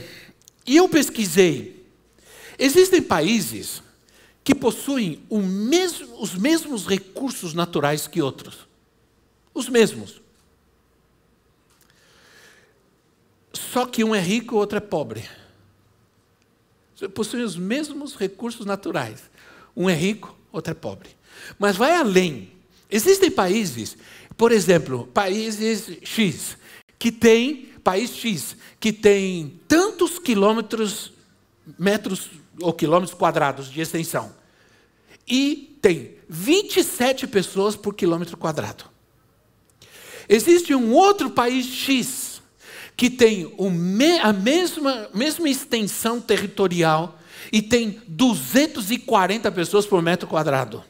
[0.66, 1.86] e eu pesquisei.
[2.58, 3.82] Existem países
[4.44, 8.66] que possuem mesmo, os mesmos recursos naturais que outros.
[9.54, 10.20] Os mesmos.
[13.52, 15.28] Só que um é rico e o outro é pobre.
[17.14, 19.30] Possuem os mesmos recursos naturais.
[19.76, 21.10] Um é rico, outro é pobre.
[21.58, 22.52] Mas vai além.
[22.90, 23.96] Existem países,
[24.36, 26.56] por exemplo, países X,
[26.98, 31.12] que tem, país X, que tem tantos quilômetros,
[31.78, 34.34] metros ou quilômetros quadrados de extensão.
[35.26, 38.84] E tem 27 pessoas por quilômetro quadrado.
[40.28, 42.42] Existe um outro país X
[42.96, 43.52] que tem
[44.22, 47.18] a mesma, mesma extensão territorial
[47.50, 50.84] e tem 240 pessoas por metro quadrado.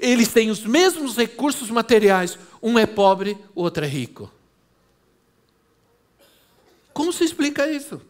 [0.00, 4.30] Eles têm os mesmos recursos materiais, um é pobre, o outro é rico.
[6.92, 8.00] Como se explica isso?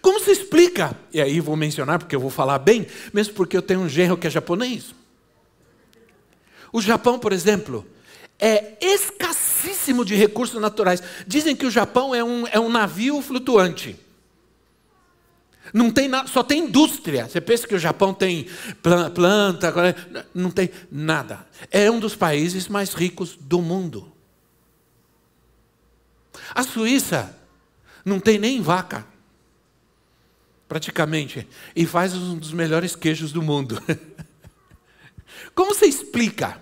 [0.00, 0.96] Como se explica?
[1.12, 4.16] E aí vou mencionar porque eu vou falar bem, mesmo porque eu tenho um genro
[4.16, 4.94] que é japonês.
[6.72, 7.86] O Japão, por exemplo,
[8.38, 11.02] é escassíssimo de recursos naturais.
[11.26, 13.96] Dizem que o Japão é um, é um navio flutuante.
[15.72, 17.28] Não tem nada, só tem indústria.
[17.28, 18.46] Você pensa que o Japão tem
[19.14, 19.72] planta,
[20.34, 21.46] não tem nada.
[21.70, 24.12] É um dos países mais ricos do mundo.
[26.54, 27.36] A Suíça
[28.04, 29.06] não tem nem vaca,
[30.68, 33.80] praticamente, e faz um dos melhores queijos do mundo.
[35.54, 36.60] Como você explica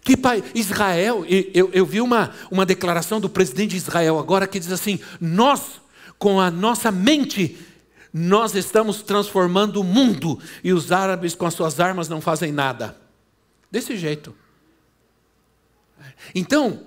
[0.00, 0.14] que
[0.54, 4.98] Israel, eu, eu vi uma, uma declaração do presidente de Israel agora que diz assim:
[5.20, 5.80] nós,
[6.18, 7.58] com a nossa mente,
[8.12, 12.96] nós estamos transformando o mundo e os árabes com as suas armas não fazem nada.
[13.70, 14.34] Desse jeito.
[16.34, 16.86] Então,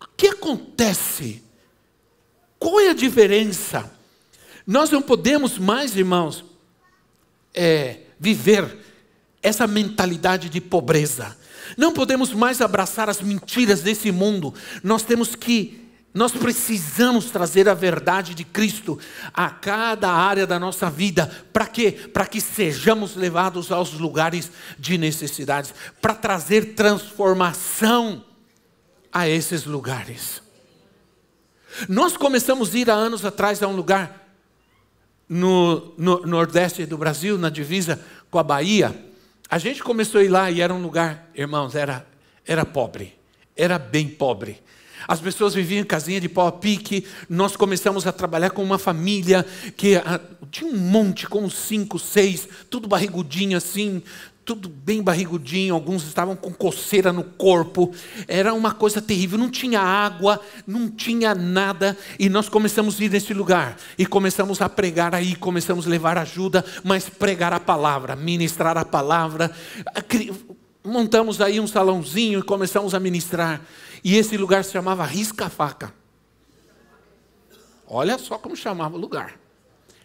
[0.00, 1.42] o que acontece
[2.60, 3.90] qual é a diferença?
[4.70, 6.44] Nós não podemos mais, irmãos,
[7.52, 8.78] é, viver
[9.42, 11.36] essa mentalidade de pobreza.
[11.76, 14.54] Não podemos mais abraçar as mentiras desse mundo.
[14.84, 18.96] Nós temos que, nós precisamos trazer a verdade de Cristo
[19.34, 21.26] a cada área da nossa vida.
[21.52, 21.90] Para quê?
[21.90, 25.74] Para que sejamos levados aos lugares de necessidades.
[26.00, 28.24] Para trazer transformação
[29.12, 30.40] a esses lugares.
[31.88, 34.20] Nós começamos a ir há anos atrás a um lugar
[35.30, 38.92] no, no, nordeste do Brasil, na divisa com a Bahia.
[39.48, 42.04] A gente começou a ir lá e era um lugar, irmãos, era,
[42.44, 43.16] era pobre,
[43.56, 44.60] era bem pobre.
[45.06, 47.06] As pessoas viviam em casinha de pau a pique.
[47.28, 52.46] Nós começamos a trabalhar com uma família que ah, tinha um monte, com cinco, seis,
[52.68, 54.02] tudo barrigudinho assim,
[54.50, 57.94] tudo bem barrigudinho, alguns estavam com coceira no corpo,
[58.26, 63.10] era uma coisa terrível, não tinha água, não tinha nada, e nós começamos a ir
[63.10, 68.16] nesse lugar, e começamos a pregar aí, começamos a levar ajuda, mas pregar a palavra,
[68.16, 69.52] ministrar a palavra,
[70.82, 73.60] montamos aí um salãozinho e começamos a ministrar,
[74.02, 75.94] e esse lugar se chamava Risca-Faca.
[77.86, 79.39] Olha só como chamava o lugar.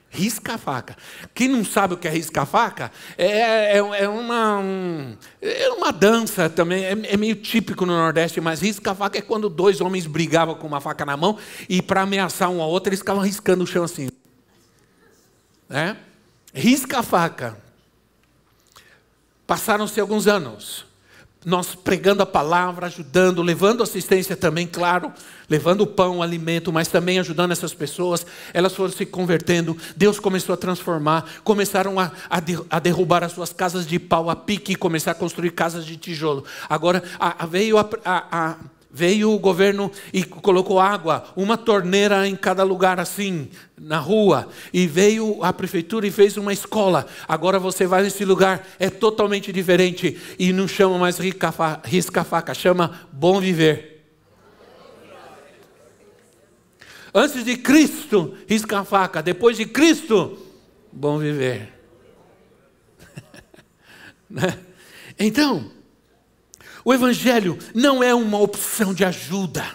[0.09, 0.95] Risca-faca.
[1.33, 6.49] Quem não sabe o que é risca-faca, é, é, é, uma, um, é uma dança
[6.49, 10.67] também, é, é, meio típico no Nordeste, mas risca-faca é quando dois homens brigavam com
[10.67, 11.37] uma faca na mão
[11.67, 14.07] e para ameaçar um ao outro eles ficavam riscando o chão assim.
[15.67, 15.97] Né?
[16.53, 17.57] Risca-faca.
[19.45, 20.85] Passaram-se alguns anos
[21.45, 25.13] nós pregando a palavra, ajudando, levando assistência também, claro,
[25.49, 28.25] levando pão, alimento, mas também ajudando essas pessoas.
[28.53, 33.31] Elas foram se convertendo, Deus começou a transformar, começaram a, a, de, a derrubar as
[33.31, 36.43] suas casas de pau a pique e começar a construir casas de tijolo.
[36.67, 38.55] Agora a, veio a, a
[38.97, 44.47] Veio o governo e colocou água, uma torneira em cada lugar assim, na rua.
[44.71, 47.05] E veio a prefeitura e fez uma escola.
[47.27, 50.17] Agora você vai nesse lugar, é totalmente diferente.
[50.39, 54.01] E não chama mais risca-faca, chama bom viver.
[57.13, 59.21] Antes de Cristo, risca-faca.
[59.21, 60.37] Depois de Cristo,
[60.89, 61.73] bom viver.
[64.27, 64.57] Né?
[65.19, 65.74] então,
[66.85, 69.65] o Evangelho não é uma opção de ajuda,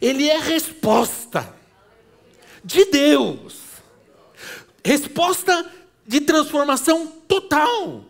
[0.00, 1.54] ele é resposta
[2.64, 3.64] de Deus
[4.84, 5.64] resposta
[6.06, 8.04] de transformação total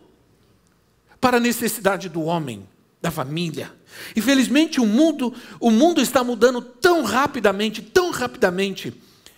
[1.21, 2.67] para a necessidade do homem,
[3.01, 3.73] da família.
[4.15, 8.93] Infelizmente o mundo, o mundo está mudando tão rapidamente, tão rapidamente,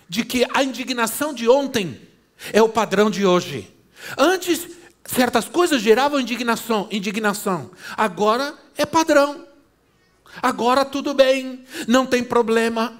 [0.08, 2.00] de que a indignação de ontem
[2.52, 3.72] é o padrão de hoje.
[4.16, 4.66] Antes
[5.08, 7.70] certas coisas geravam indignação, indignação.
[7.96, 9.46] Agora é padrão.
[10.40, 12.92] Agora tudo bem, não tem problema.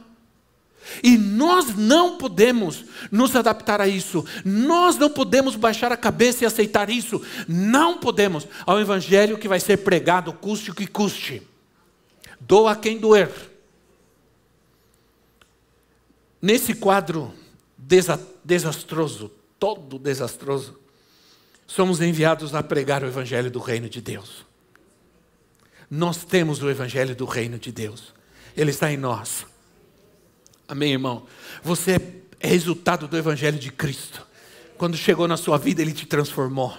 [1.02, 4.24] E nós não podemos nos adaptar a isso.
[4.44, 7.22] Nós não podemos baixar a cabeça e aceitar isso.
[7.46, 8.48] Não podemos.
[8.64, 11.42] Ao evangelho que vai ser pregado, custe o que custe.
[12.40, 13.30] Doa quem doer.
[16.40, 17.34] Nesse quadro
[18.42, 20.78] desastroso, todo desastroso,
[21.68, 24.44] somos enviados a pregar o evangelho do reino de Deus.
[25.88, 28.12] Nós temos o evangelho do reino de Deus.
[28.56, 29.46] Ele está em nós.
[30.66, 31.22] Amém, irmão?
[31.62, 31.92] Você
[32.40, 34.26] é resultado do Evangelho de Cristo.
[34.76, 36.76] Quando chegou na sua vida, Ele te transformou,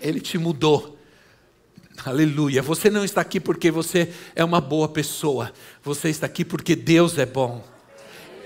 [0.00, 0.98] Ele te mudou.
[2.04, 2.62] Aleluia.
[2.62, 5.52] Você não está aqui porque você é uma boa pessoa,
[5.82, 7.62] você está aqui porque Deus é bom.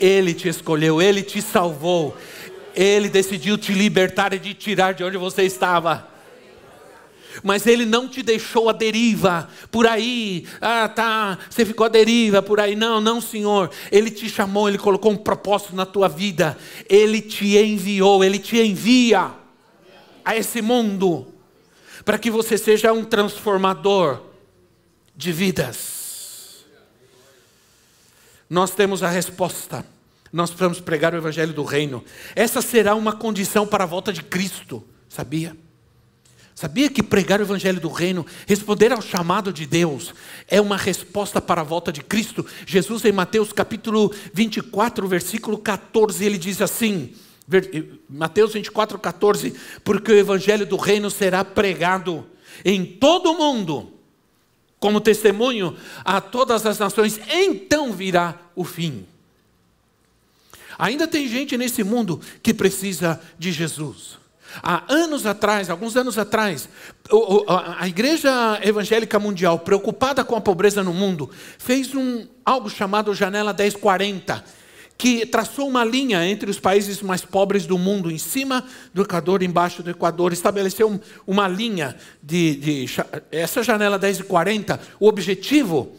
[0.01, 2.17] Ele te escolheu, Ele te salvou,
[2.75, 6.13] Ele decidiu te libertar e te tirar de onde você estava
[7.43, 12.43] mas ele não te deixou à deriva, por aí, ah tá, você ficou à deriva
[12.43, 12.75] por aí.
[12.75, 13.71] Não, não, Senhor.
[13.91, 16.59] Ele te chamou, ele colocou um propósito na tua vida,
[16.89, 19.31] ele te enviou, ele te envia
[20.25, 21.33] a esse mundo,
[22.05, 24.21] para que você seja um transformador
[25.17, 26.65] de vidas.
[28.49, 29.92] Nós temos a resposta.
[30.33, 32.03] Nós precisamos pregar o evangelho do reino.
[32.35, 35.57] Essa será uma condição para a volta de Cristo, sabia?
[36.55, 40.15] Sabia que pregar o Evangelho do Reino, responder ao chamado de Deus,
[40.47, 42.45] é uma resposta para a volta de Cristo?
[42.67, 47.15] Jesus, em Mateus capítulo 24, versículo 14, ele diz assim:
[48.09, 52.27] Mateus 24, 14: Porque o Evangelho do Reino será pregado
[52.65, 53.93] em todo o mundo,
[54.79, 55.75] como testemunho
[56.05, 59.07] a todas as nações, então virá o fim.
[60.83, 64.19] Ainda tem gente nesse mundo que precisa de Jesus.
[64.61, 66.69] Há anos atrás, alguns anos atrás,
[67.79, 73.53] a Igreja Evangélica Mundial, preocupada com a pobreza no mundo, fez um, algo chamado Janela
[73.53, 74.45] 1040,
[74.99, 79.41] que traçou uma linha entre os países mais pobres do mundo, em cima do Equador,
[79.41, 82.87] embaixo do Equador, estabeleceu uma linha de, de
[83.31, 84.81] essa janela 1040.
[84.99, 85.93] O objetivo,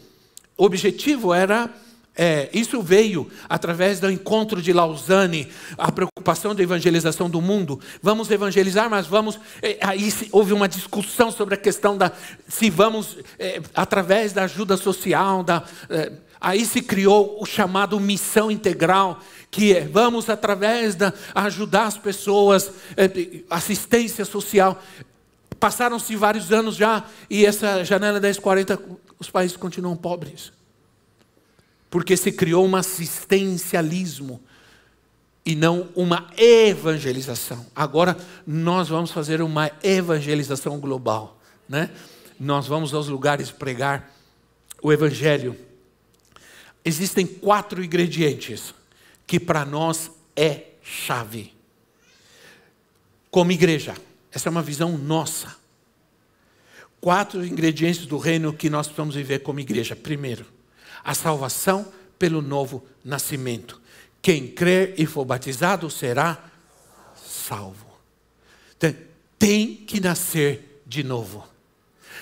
[0.58, 1.70] o objetivo era
[2.16, 7.80] é, isso veio através do encontro de Lausanne, a preocupação da evangelização do mundo.
[8.00, 9.38] Vamos evangelizar, mas vamos.
[9.60, 12.12] É, aí houve uma discussão sobre a questão da
[12.46, 15.42] se vamos é, através da ajuda social.
[15.42, 19.18] Da, é, aí se criou o chamado missão integral,
[19.50, 23.10] que é vamos através da ajudar as pessoas, é,
[23.50, 24.80] assistência social.
[25.58, 28.78] Passaram-se vários anos já e essa janela 1040
[29.18, 30.52] os países continuam pobres
[31.94, 34.42] porque se criou um assistencialismo
[35.46, 37.64] e não uma evangelização.
[37.72, 41.88] Agora nós vamos fazer uma evangelização global, né?
[42.36, 44.12] Nós vamos aos lugares pregar
[44.82, 45.56] o evangelho.
[46.84, 48.74] Existem quatro ingredientes
[49.24, 51.54] que para nós é chave.
[53.30, 53.94] Como igreja,
[54.32, 55.54] essa é uma visão nossa.
[57.00, 59.94] Quatro ingredientes do reino que nós precisamos viver como igreja.
[59.94, 60.53] Primeiro,
[61.04, 61.86] a salvação
[62.18, 63.80] pelo novo nascimento.
[64.22, 66.42] Quem crer e for batizado será
[67.14, 67.86] salvo.
[68.76, 68.94] Então,
[69.38, 71.46] tem que nascer de novo.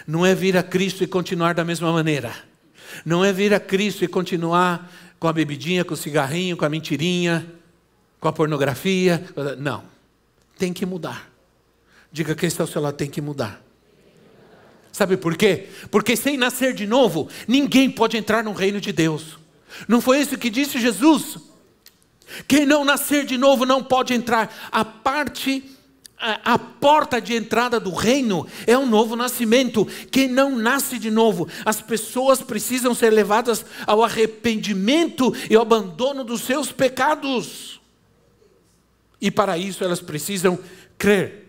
[0.07, 2.35] Não é vir a Cristo e continuar da mesma maneira.
[3.05, 6.69] Não é vir a Cristo e continuar com a bebidinha, com o cigarrinho, com a
[6.69, 7.47] mentirinha,
[8.19, 9.25] com a pornografia.
[9.59, 9.85] Não.
[10.59, 11.31] Tem que mudar.
[12.11, 13.63] Diga quem está ao seu lado, tem que mudar.
[14.93, 15.69] Sabe por quê?
[15.91, 19.39] Porque sem nascer de novo, ninguém pode entrar no reino de Deus.
[19.89, 21.39] Não foi isso que disse Jesus?
[22.47, 24.55] Quem não nascer de novo não pode entrar.
[24.71, 25.65] A parte
[26.23, 29.85] a, porta de entrada do reino é um novo nascimento.
[30.11, 36.23] Quem não nasce de novo, as pessoas precisam ser levadas ao arrependimento e ao abandono
[36.23, 37.81] dos seus pecados.
[39.21, 40.59] E para isso elas precisam
[40.97, 41.42] crer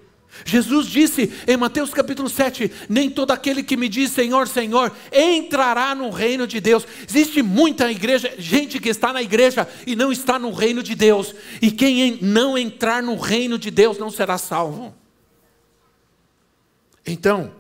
[0.46, 5.94] Jesus disse em Mateus capítulo 7: Nem todo aquele que me diz Senhor, Senhor, entrará
[5.94, 6.86] no reino de Deus.
[7.08, 11.34] Existe muita igreja, gente que está na igreja e não está no reino de Deus.
[11.62, 14.94] E quem não entrar no reino de Deus não será salvo.
[17.06, 17.52] Então,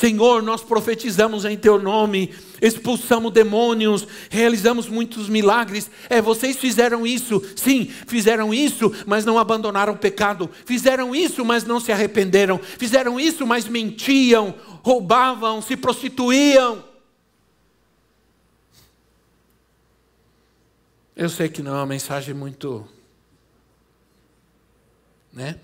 [0.00, 5.90] Senhor, nós profetizamos em Teu nome, expulsamos demônios, realizamos muitos milagres.
[6.08, 10.48] É, vocês fizeram isso, sim, fizeram isso, mas não abandonaram o pecado.
[10.64, 12.58] Fizeram isso, mas não se arrependeram.
[12.58, 16.82] Fizeram isso, mas mentiam, roubavam, se prostituíam.
[21.14, 22.88] Eu sei que não é uma mensagem muito.
[25.30, 25.60] Né?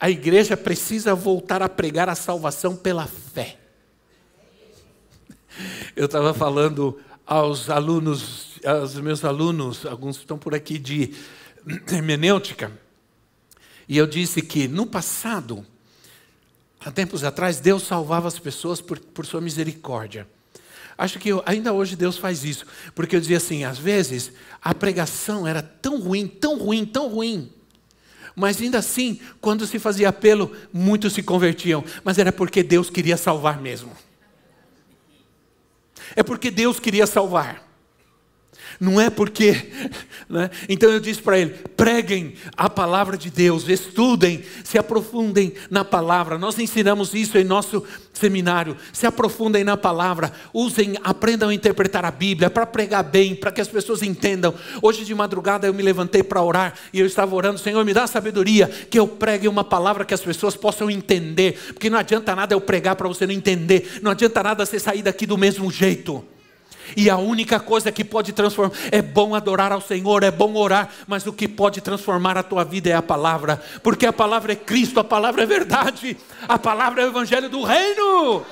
[0.00, 3.59] A igreja precisa voltar a pregar a salvação pela fé.
[5.96, 11.14] Eu estava falando aos alunos aos meus alunos, alguns estão por aqui de
[11.90, 12.70] hermenêutica,
[13.88, 15.66] e eu disse que no passado,
[16.78, 20.26] há tempos atrás, Deus salvava as pessoas por, por sua misericórdia.
[20.96, 24.32] Acho que eu, ainda hoje Deus faz isso, porque eu dizia assim: às vezes
[24.62, 27.50] a pregação era tão ruim, tão ruim, tão ruim,
[28.36, 33.16] mas ainda assim, quando se fazia apelo, muitos se convertiam, mas era porque Deus queria
[33.16, 33.90] salvar mesmo.
[36.16, 37.69] É porque Deus queria salvar.
[38.80, 39.54] Não é porque.
[40.30, 40.48] Né?
[40.68, 46.38] Então eu disse para ele: preguem a palavra de Deus, estudem, se aprofundem na palavra.
[46.38, 48.76] Nós ensinamos isso em nosso seminário.
[48.92, 53.60] Se aprofundem na palavra, usem, aprendam a interpretar a Bíblia para pregar bem, para que
[53.60, 54.54] as pessoas entendam.
[54.80, 58.06] Hoje de madrugada eu me levantei para orar e eu estava orando: Senhor, me dá
[58.06, 61.58] sabedoria, que eu pregue uma palavra que as pessoas possam entender.
[61.72, 65.02] Porque não adianta nada eu pregar para você não entender, não adianta nada você sair
[65.02, 66.24] daqui do mesmo jeito.
[66.96, 70.90] E a única coisa que pode transformar, é bom adorar ao Senhor, é bom orar,
[71.06, 74.56] mas o que pode transformar a tua vida é a palavra, porque a palavra é
[74.56, 76.16] Cristo, a palavra é verdade,
[76.48, 78.44] a palavra é o Evangelho do Reino.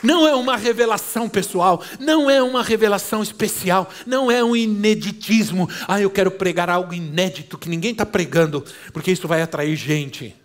[0.00, 5.68] Não é uma revelação pessoal, não é uma revelação especial, não é um ineditismo.
[5.88, 10.36] Ah, eu quero pregar algo inédito que ninguém está pregando, porque isso vai atrair gente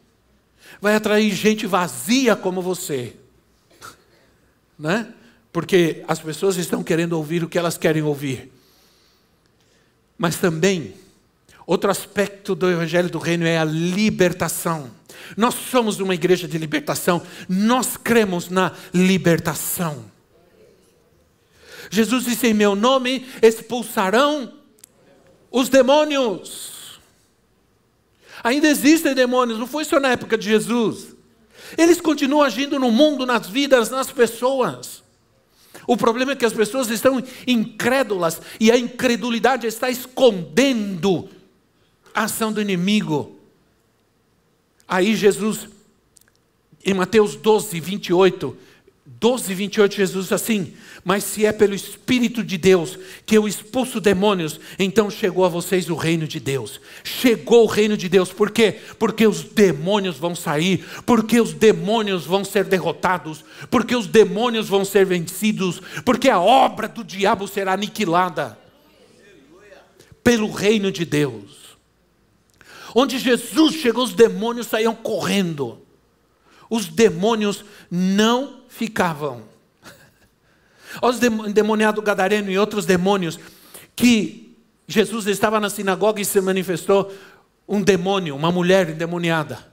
[0.82, 3.16] vai atrair gente vazia como você.
[4.78, 5.14] Né?
[5.52, 8.52] Porque as pessoas estão querendo ouvir o que elas querem ouvir.
[10.18, 10.94] Mas também,
[11.66, 14.92] outro aspecto do Evangelho do Reino é a libertação.
[15.38, 20.06] Nós somos uma igreja de libertação, nós cremos na libertação.
[21.90, 24.54] Jesus disse: Em meu nome expulsarão
[25.52, 26.83] os demônios.
[28.44, 31.16] Ainda existem demônios, não foi só na época de Jesus.
[31.78, 35.02] Eles continuam agindo no mundo, nas vidas, nas pessoas.
[35.88, 41.30] O problema é que as pessoas estão incrédulas e a incredulidade está escondendo
[42.14, 43.38] a ação do inimigo.
[44.88, 45.68] Aí Jesus,
[46.86, 48.58] em Mateus 12, 28,
[49.24, 54.60] 12, 28, Jesus assim: Mas se é pelo Espírito de Deus que eu expulso demônios,
[54.78, 56.82] então chegou a vocês o reino de Deus.
[57.06, 58.82] Chegou o reino de Deus, por quê?
[59.00, 64.84] Porque os demônios vão sair, porque os demônios vão ser derrotados, porque os demônios vão
[64.84, 68.60] ser vencidos, porque a obra do diabo será aniquilada
[70.22, 71.78] pelo reino de Deus.
[72.94, 75.82] Onde Jesus chegou, os demônios saíam correndo.
[76.70, 79.44] Os demônios não ficavam.
[81.02, 83.40] Os endemoniado gadareno e outros demônios
[83.96, 84.56] que
[84.88, 87.14] Jesus estava na sinagoga e se manifestou
[87.68, 89.72] um demônio, uma mulher endemoniada.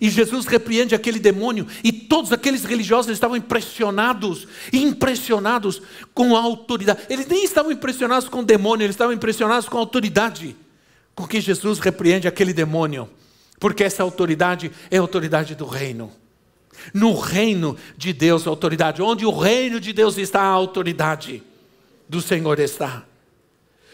[0.00, 5.82] E Jesus repreende aquele demônio, e todos aqueles religiosos estavam impressionados, impressionados
[6.14, 7.02] com a autoridade.
[7.10, 10.56] Eles nem estavam impressionados com o demônio, eles estavam impressionados com a autoridade
[11.14, 13.08] com que Jesus repreende aquele demônio,
[13.60, 16.10] porque essa autoridade é a autoridade do reino.
[16.92, 19.02] No reino de Deus, a autoridade.
[19.02, 21.42] Onde o reino de Deus está, a autoridade
[22.08, 23.04] do Senhor está.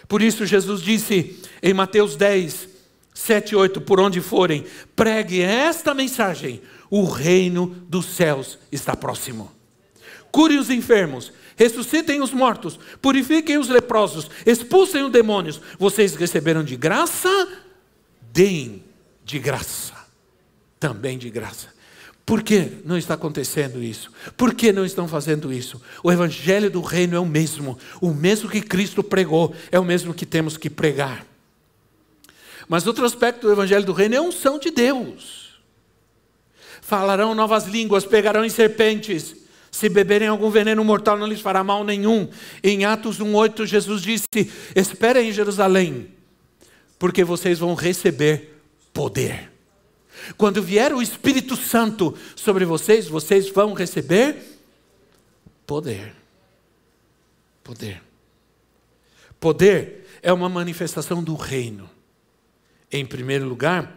[0.08, 2.68] Por isso, Jesus disse em Mateus 10,
[3.14, 4.64] 7 e 8: Por onde forem,
[4.96, 9.52] pregue esta mensagem: o reino dos céus está próximo.
[10.30, 15.60] Cure os enfermos, ressuscitem os mortos, purifiquem os leprosos, expulsem os demônios.
[15.78, 17.28] Vocês receberam de graça,
[18.32, 18.84] deem
[19.24, 19.94] de graça,
[20.78, 21.77] também de graça.
[22.28, 24.12] Por que não está acontecendo isso?
[24.36, 25.80] Por que não estão fazendo isso?
[26.04, 27.78] O evangelho do reino é o mesmo.
[28.02, 31.24] O mesmo que Cristo pregou é o mesmo que temos que pregar.
[32.68, 35.58] Mas outro aspecto do evangelho do reino é a unção de Deus.
[36.82, 39.34] Falarão novas línguas, pegarão em serpentes.
[39.70, 42.28] Se beberem algum veneno mortal, não lhes fará mal nenhum.
[42.62, 46.08] Em Atos 1,8, Jesus disse: Esperem em Jerusalém,
[46.98, 48.60] porque vocês vão receber
[48.92, 49.57] poder.
[50.36, 54.36] Quando vier o Espírito Santo sobre vocês, vocês vão receber
[55.66, 56.14] poder.
[57.62, 58.02] Poder.
[59.38, 61.88] Poder é uma manifestação do reino.
[62.90, 63.94] Em primeiro lugar,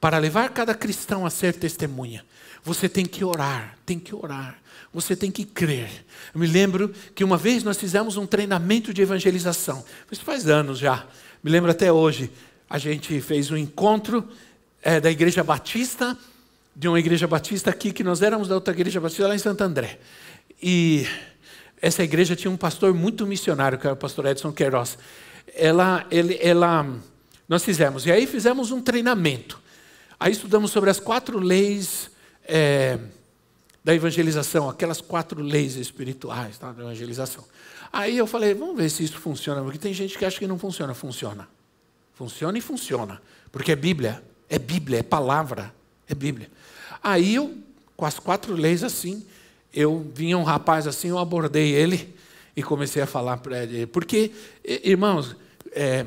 [0.00, 2.24] para levar cada cristão a ser testemunha,
[2.62, 4.60] você tem que orar, tem que orar,
[4.92, 6.04] você tem que crer.
[6.34, 10.78] Eu me lembro que uma vez nós fizemos um treinamento de evangelização, isso faz anos
[10.78, 11.06] já,
[11.42, 12.30] me lembro até hoje.
[12.70, 14.28] A gente fez um encontro
[14.82, 16.16] é, da Igreja Batista,
[16.74, 19.62] de uma Igreja Batista aqui, que nós éramos da outra Igreja Batista lá em Santo
[19.62, 19.98] André.
[20.62, 21.06] E
[21.80, 24.98] essa igreja tinha um pastor muito missionário, que era o pastor Edson Queiroz.
[25.54, 26.86] Ela, ele, ela,
[27.48, 29.60] nós fizemos, e aí fizemos um treinamento.
[30.18, 32.10] Aí estudamos sobre as quatro leis
[32.44, 32.98] é,
[33.84, 37.44] da evangelização, aquelas quatro leis espirituais tá, da evangelização.
[37.92, 40.58] Aí eu falei, vamos ver se isso funciona, porque tem gente que acha que não
[40.58, 40.92] funciona.
[40.92, 41.48] Funciona.
[42.14, 43.22] Funciona e funciona.
[43.52, 44.22] Porque é Bíblia.
[44.48, 45.72] É Bíblia, é palavra.
[46.08, 46.50] É Bíblia.
[47.02, 47.56] Aí eu,
[47.96, 49.24] com as quatro leis assim,
[49.72, 52.14] eu vinha um rapaz assim, eu abordei ele
[52.56, 53.86] e comecei a falar para ele.
[53.86, 54.32] Porque,
[54.64, 55.36] irmãos,
[55.72, 56.06] é,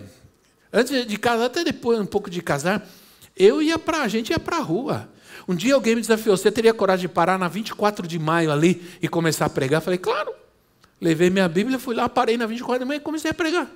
[0.73, 2.87] antes de casar, até depois um pouco de casar,
[3.37, 5.09] eu ia para a gente ia para a rua.
[5.47, 8.85] Um dia alguém me desafiou: você teria coragem de parar na 24 de maio ali
[9.01, 9.81] e começar a pregar?
[9.81, 10.33] Eu falei, claro.
[10.99, 13.67] Levei minha Bíblia, fui lá, parei na 24 de maio e comecei a pregar.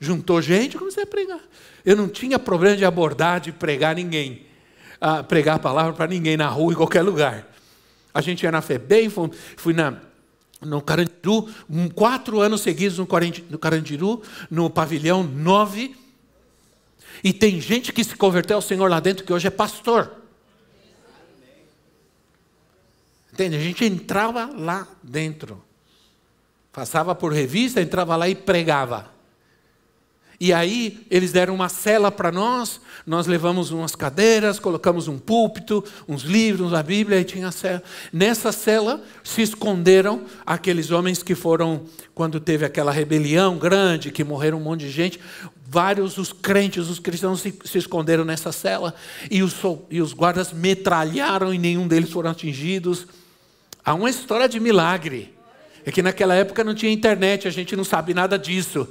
[0.00, 1.40] Juntou gente comecei a pregar.
[1.84, 4.46] Eu não tinha problema de abordar, de pregar ninguém.
[4.98, 7.46] Ah, pregar a palavra para ninguém na rua, em qualquer lugar.
[8.12, 9.98] A gente ia na FEBEM, fui, fui na,
[10.62, 11.48] no Carandiru,
[11.94, 15.94] quatro anos seguidos no Carandiru, no pavilhão 9.
[17.22, 20.16] E tem gente que se converteu ao Senhor lá dentro que hoje é pastor.
[23.30, 23.56] Entende?
[23.56, 25.62] A gente entrava lá dentro.
[26.72, 29.19] Passava por revista, entrava lá e pregava.
[30.40, 35.84] E aí eles deram uma cela para nós, nós levamos umas cadeiras, colocamos um púlpito,
[36.08, 37.82] uns livros, a Bíblia, e tinha cela.
[38.10, 41.82] Nessa cela se esconderam aqueles homens que foram,
[42.14, 45.20] quando teve aquela rebelião grande, que morreram um monte de gente,
[45.68, 48.94] vários os crentes, os cristãos se, se esconderam nessa cela,
[49.30, 49.54] e os,
[49.90, 53.06] e os guardas metralharam e nenhum deles foram atingidos.
[53.84, 55.34] Há uma história de milagre.
[55.84, 58.88] É que naquela época não tinha internet, a gente não sabe nada disso.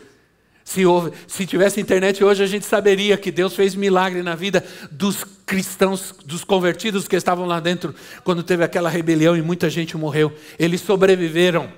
[0.70, 4.64] Se, houve, se tivesse internet hoje, a gente saberia que Deus fez milagre na vida
[4.92, 9.98] dos cristãos, dos convertidos que estavam lá dentro, quando teve aquela rebelião e muita gente
[9.98, 10.32] morreu.
[10.60, 11.74] Eles sobreviveram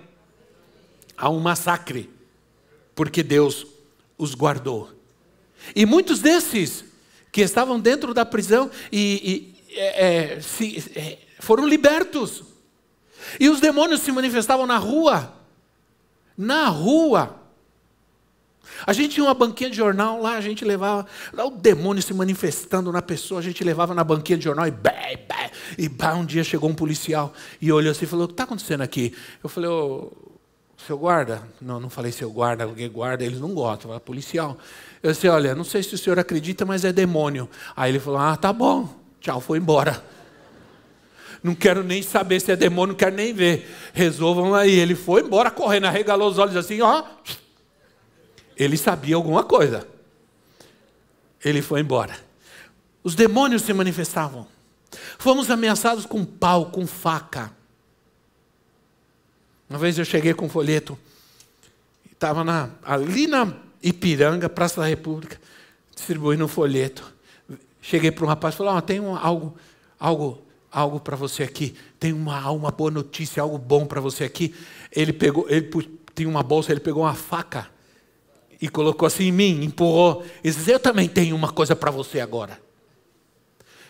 [1.16, 2.10] a um massacre,
[2.94, 3.66] porque Deus
[4.18, 4.90] os guardou.
[5.74, 6.84] E muitos desses
[7.32, 12.44] que estavam dentro da prisão e, e é, é, se, é, foram libertos.
[13.40, 15.34] E os demônios se manifestavam na rua.
[16.38, 17.41] Na rua.
[18.86, 22.14] A gente tinha uma banquinha de jornal lá, a gente levava, lá o demônio se
[22.14, 26.16] manifestando na pessoa, a gente levava na banquinha de jornal e bé, bé, e bah,
[26.16, 29.14] um dia chegou um policial e olhou assim e falou: O que está acontecendo aqui?
[29.44, 30.12] Eu falei: Ô,
[30.86, 31.44] seu guarda?
[31.62, 34.58] Não, não falei seu guarda, alguém guarda, eles não gostam, falei, policial.
[35.02, 37.50] Eu disse: Olha, não sei se o senhor acredita, mas é demônio.
[37.76, 40.04] Aí ele falou: Ah, tá bom, tchau, foi embora
[41.44, 43.70] não quero nem saber se é demônio, não quero nem ver.
[43.94, 44.72] Resolvam aí.
[44.72, 47.04] Ele foi embora correndo, arregalou os olhos assim, ó.
[48.56, 49.88] Ele sabia alguma coisa.
[51.44, 52.18] Ele foi embora.
[53.04, 54.48] Os demônios se manifestavam.
[55.18, 57.52] Fomos ameaçados com pau, com faca.
[59.70, 61.00] Uma vez eu cheguei com um folheto,
[62.12, 62.44] estava
[62.84, 65.40] ali na Ipiranga, Praça da República,
[65.96, 67.12] distribuindo um folheto.
[67.82, 69.58] Cheguei para um rapaz e falei: oh, tem um, algo,
[69.98, 74.56] algo algo para você aqui, tem uma, uma boa notícia, algo bom para você aqui.
[74.92, 75.70] Ele pegou, ele
[76.16, 77.70] tinha uma bolsa, ele pegou uma faca
[78.62, 80.24] e colocou assim em mim, empurrou.
[80.44, 82.62] E disse: Eu também tenho uma coisa para você agora.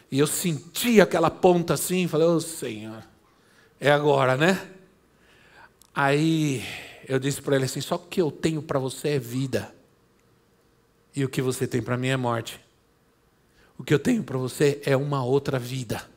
[0.09, 3.03] E eu senti aquela ponta assim, falei: Ô oh, Senhor,
[3.79, 4.65] é agora, né?
[5.93, 6.63] Aí
[7.07, 9.75] eu disse para ele assim: Só o que eu tenho para você é vida,
[11.13, 12.59] e o que você tem para mim é morte.
[13.77, 16.09] O que eu tenho para você é uma outra vida.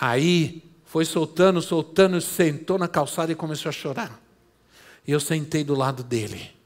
[0.00, 4.22] Aí foi soltando, soltando, sentou na calçada e começou a chorar.
[5.06, 6.57] E eu sentei do lado dele.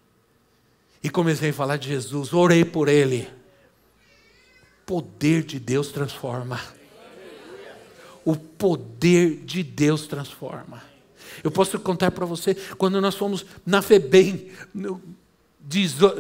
[1.03, 3.29] E comecei a falar de Jesus, orei por ele.
[4.87, 6.61] Poder de Deus transforma.
[8.25, 10.83] O poder de Deus transforma.
[11.43, 15.03] Eu posso contar para você, quando nós fomos na FEBEM, no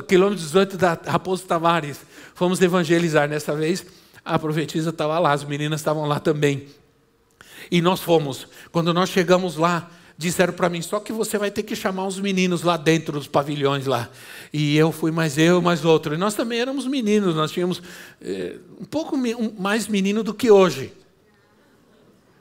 [0.08, 2.00] quilômetro 18 da Raposo Tavares,
[2.34, 3.28] fomos evangelizar.
[3.28, 3.84] Nessa vez,
[4.24, 6.66] a profetisa estava lá, as meninas estavam lá também.
[7.70, 8.48] E nós fomos.
[8.70, 12.18] Quando nós chegamos lá, disseram para mim: só que você vai ter que chamar os
[12.20, 14.08] meninos lá dentro dos pavilhões lá.
[14.52, 16.14] E eu fui mais eu, mais outro.
[16.14, 17.82] E nós também éramos meninos, nós tínhamos
[18.20, 19.16] eh, um pouco
[19.58, 20.92] mais menino do que hoje.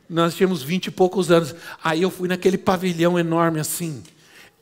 [0.10, 1.56] Nós tínhamos vinte e poucos anos.
[1.84, 4.04] Aí eu fui naquele pavilhão enorme assim,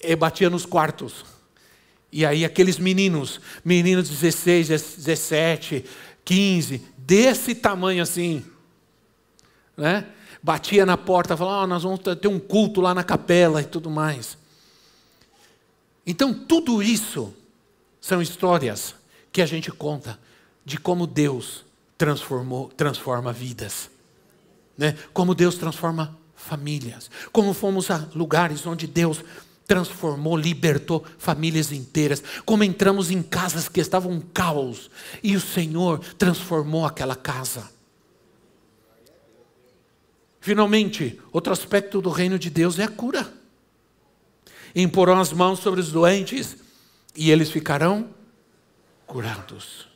[0.01, 1.25] e batia nos quartos.
[2.11, 5.85] E aí aqueles meninos, meninos de 16, 17,
[6.23, 8.43] 15, desse tamanho assim,
[9.75, 10.05] né?
[10.41, 13.89] Batia na porta, falava, oh, nós vamos ter um culto lá na capela e tudo
[13.89, 14.37] mais.
[16.05, 17.33] Então, tudo isso
[18.01, 18.95] são histórias
[19.31, 20.19] que a gente conta
[20.65, 21.65] de como Deus
[21.97, 23.89] transformou, transforma vidas.
[24.77, 24.97] Né?
[25.13, 27.11] Como Deus transforma famílias.
[27.31, 29.23] Como fomos a lugares onde Deus
[29.67, 32.23] transformou, libertou famílias inteiras.
[32.45, 34.89] Como entramos em casas que estavam um caos
[35.21, 37.69] e o Senhor transformou aquela casa.
[40.39, 43.31] Finalmente, outro aspecto do reino de Deus é a cura.
[44.75, 46.57] Imporão as mãos sobre os doentes
[47.15, 48.09] e eles ficarão
[49.05, 49.87] curados.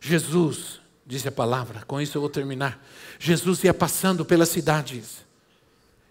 [0.00, 2.82] Jesus, diz a palavra, com isso eu vou terminar.
[3.18, 5.24] Jesus ia passando pelas cidades,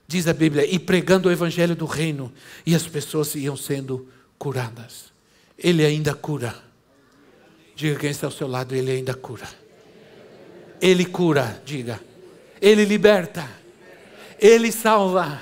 [0.08, 2.34] diz a Bíblia, e pregando o evangelho do reino,
[2.66, 5.14] e as pessoas iam sendo curadas.
[5.58, 6.56] Ele ainda cura.
[7.76, 9.48] Diga quem está ao seu lado, ele ainda cura.
[10.82, 12.00] Ele cura, diga.
[12.62, 13.48] Ele liberta.
[14.40, 15.40] Ele salva.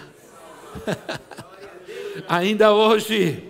[2.27, 3.46] ainda hoje.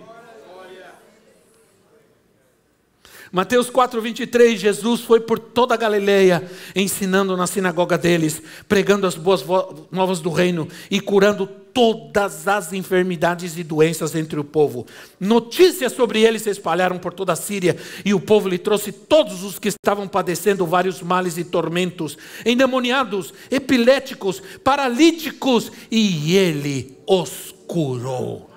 [3.30, 9.14] Mateus 4, 23, Jesus foi por toda a Galileia, ensinando na sinagoga deles, pregando as
[9.14, 9.44] boas
[9.90, 14.86] novas do reino e curando todas as enfermidades e doenças entre o povo.
[15.20, 19.42] Notícias sobre ele se espalharam por toda a Síria, e o povo lhe trouxe todos
[19.44, 22.16] os que estavam padecendo vários males e tormentos,
[22.46, 28.48] endemoniados, epiléticos, paralíticos, e ele os curou.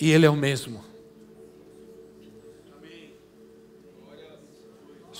[0.00, 0.83] E ele é o mesmo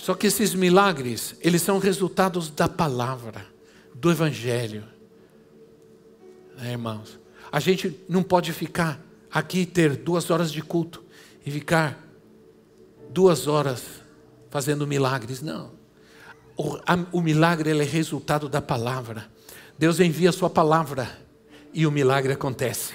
[0.05, 3.43] Só que esses milagres, eles são resultados da palavra,
[3.91, 4.83] do Evangelho.
[6.61, 7.19] É, irmãos,
[7.51, 11.03] a gente não pode ficar aqui e ter duas horas de culto
[11.43, 11.99] e ficar
[13.09, 13.83] duas horas
[14.51, 15.41] fazendo milagres.
[15.41, 15.71] Não.
[16.55, 19.27] O, a, o milagre é resultado da palavra.
[19.75, 21.17] Deus envia a sua palavra
[21.73, 22.93] e o milagre acontece.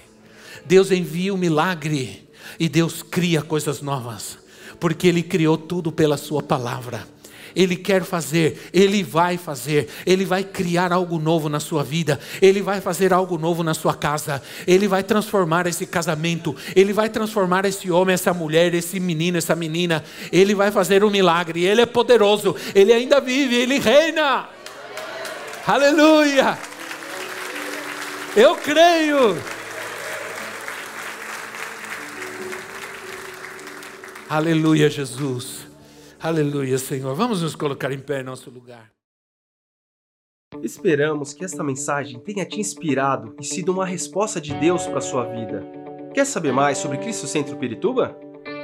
[0.64, 4.38] Deus envia o milagre e Deus cria coisas novas
[4.80, 7.06] porque Ele criou tudo pela Sua palavra.
[7.54, 12.62] Ele quer fazer, Ele vai fazer, Ele vai criar algo novo na sua vida, Ele
[12.62, 17.64] vai fazer algo novo na sua casa, Ele vai transformar esse casamento, Ele vai transformar
[17.64, 21.86] esse homem, essa mulher, esse menino, essa menina, Ele vai fazer um milagre, Ele é
[21.86, 24.48] poderoso, Ele ainda vive, Ele reina.
[25.66, 26.58] Aleluia!
[28.36, 29.59] Eu creio.
[34.30, 35.66] Aleluia, Jesus.
[36.20, 37.12] Aleluia, Senhor.
[37.16, 38.92] Vamos nos colocar em pé em nosso lugar.
[40.62, 45.00] Esperamos que esta mensagem tenha te inspirado e sido uma resposta de Deus para a
[45.00, 45.66] sua vida.
[46.14, 48.16] Quer saber mais sobre Cristo Centro Pirituba?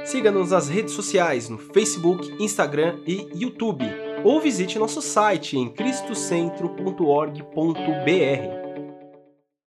[0.05, 3.83] Siga-nos nas redes sociais no Facebook, Instagram e YouTube,
[4.23, 8.66] ou visite nosso site em cristocentro.org.br.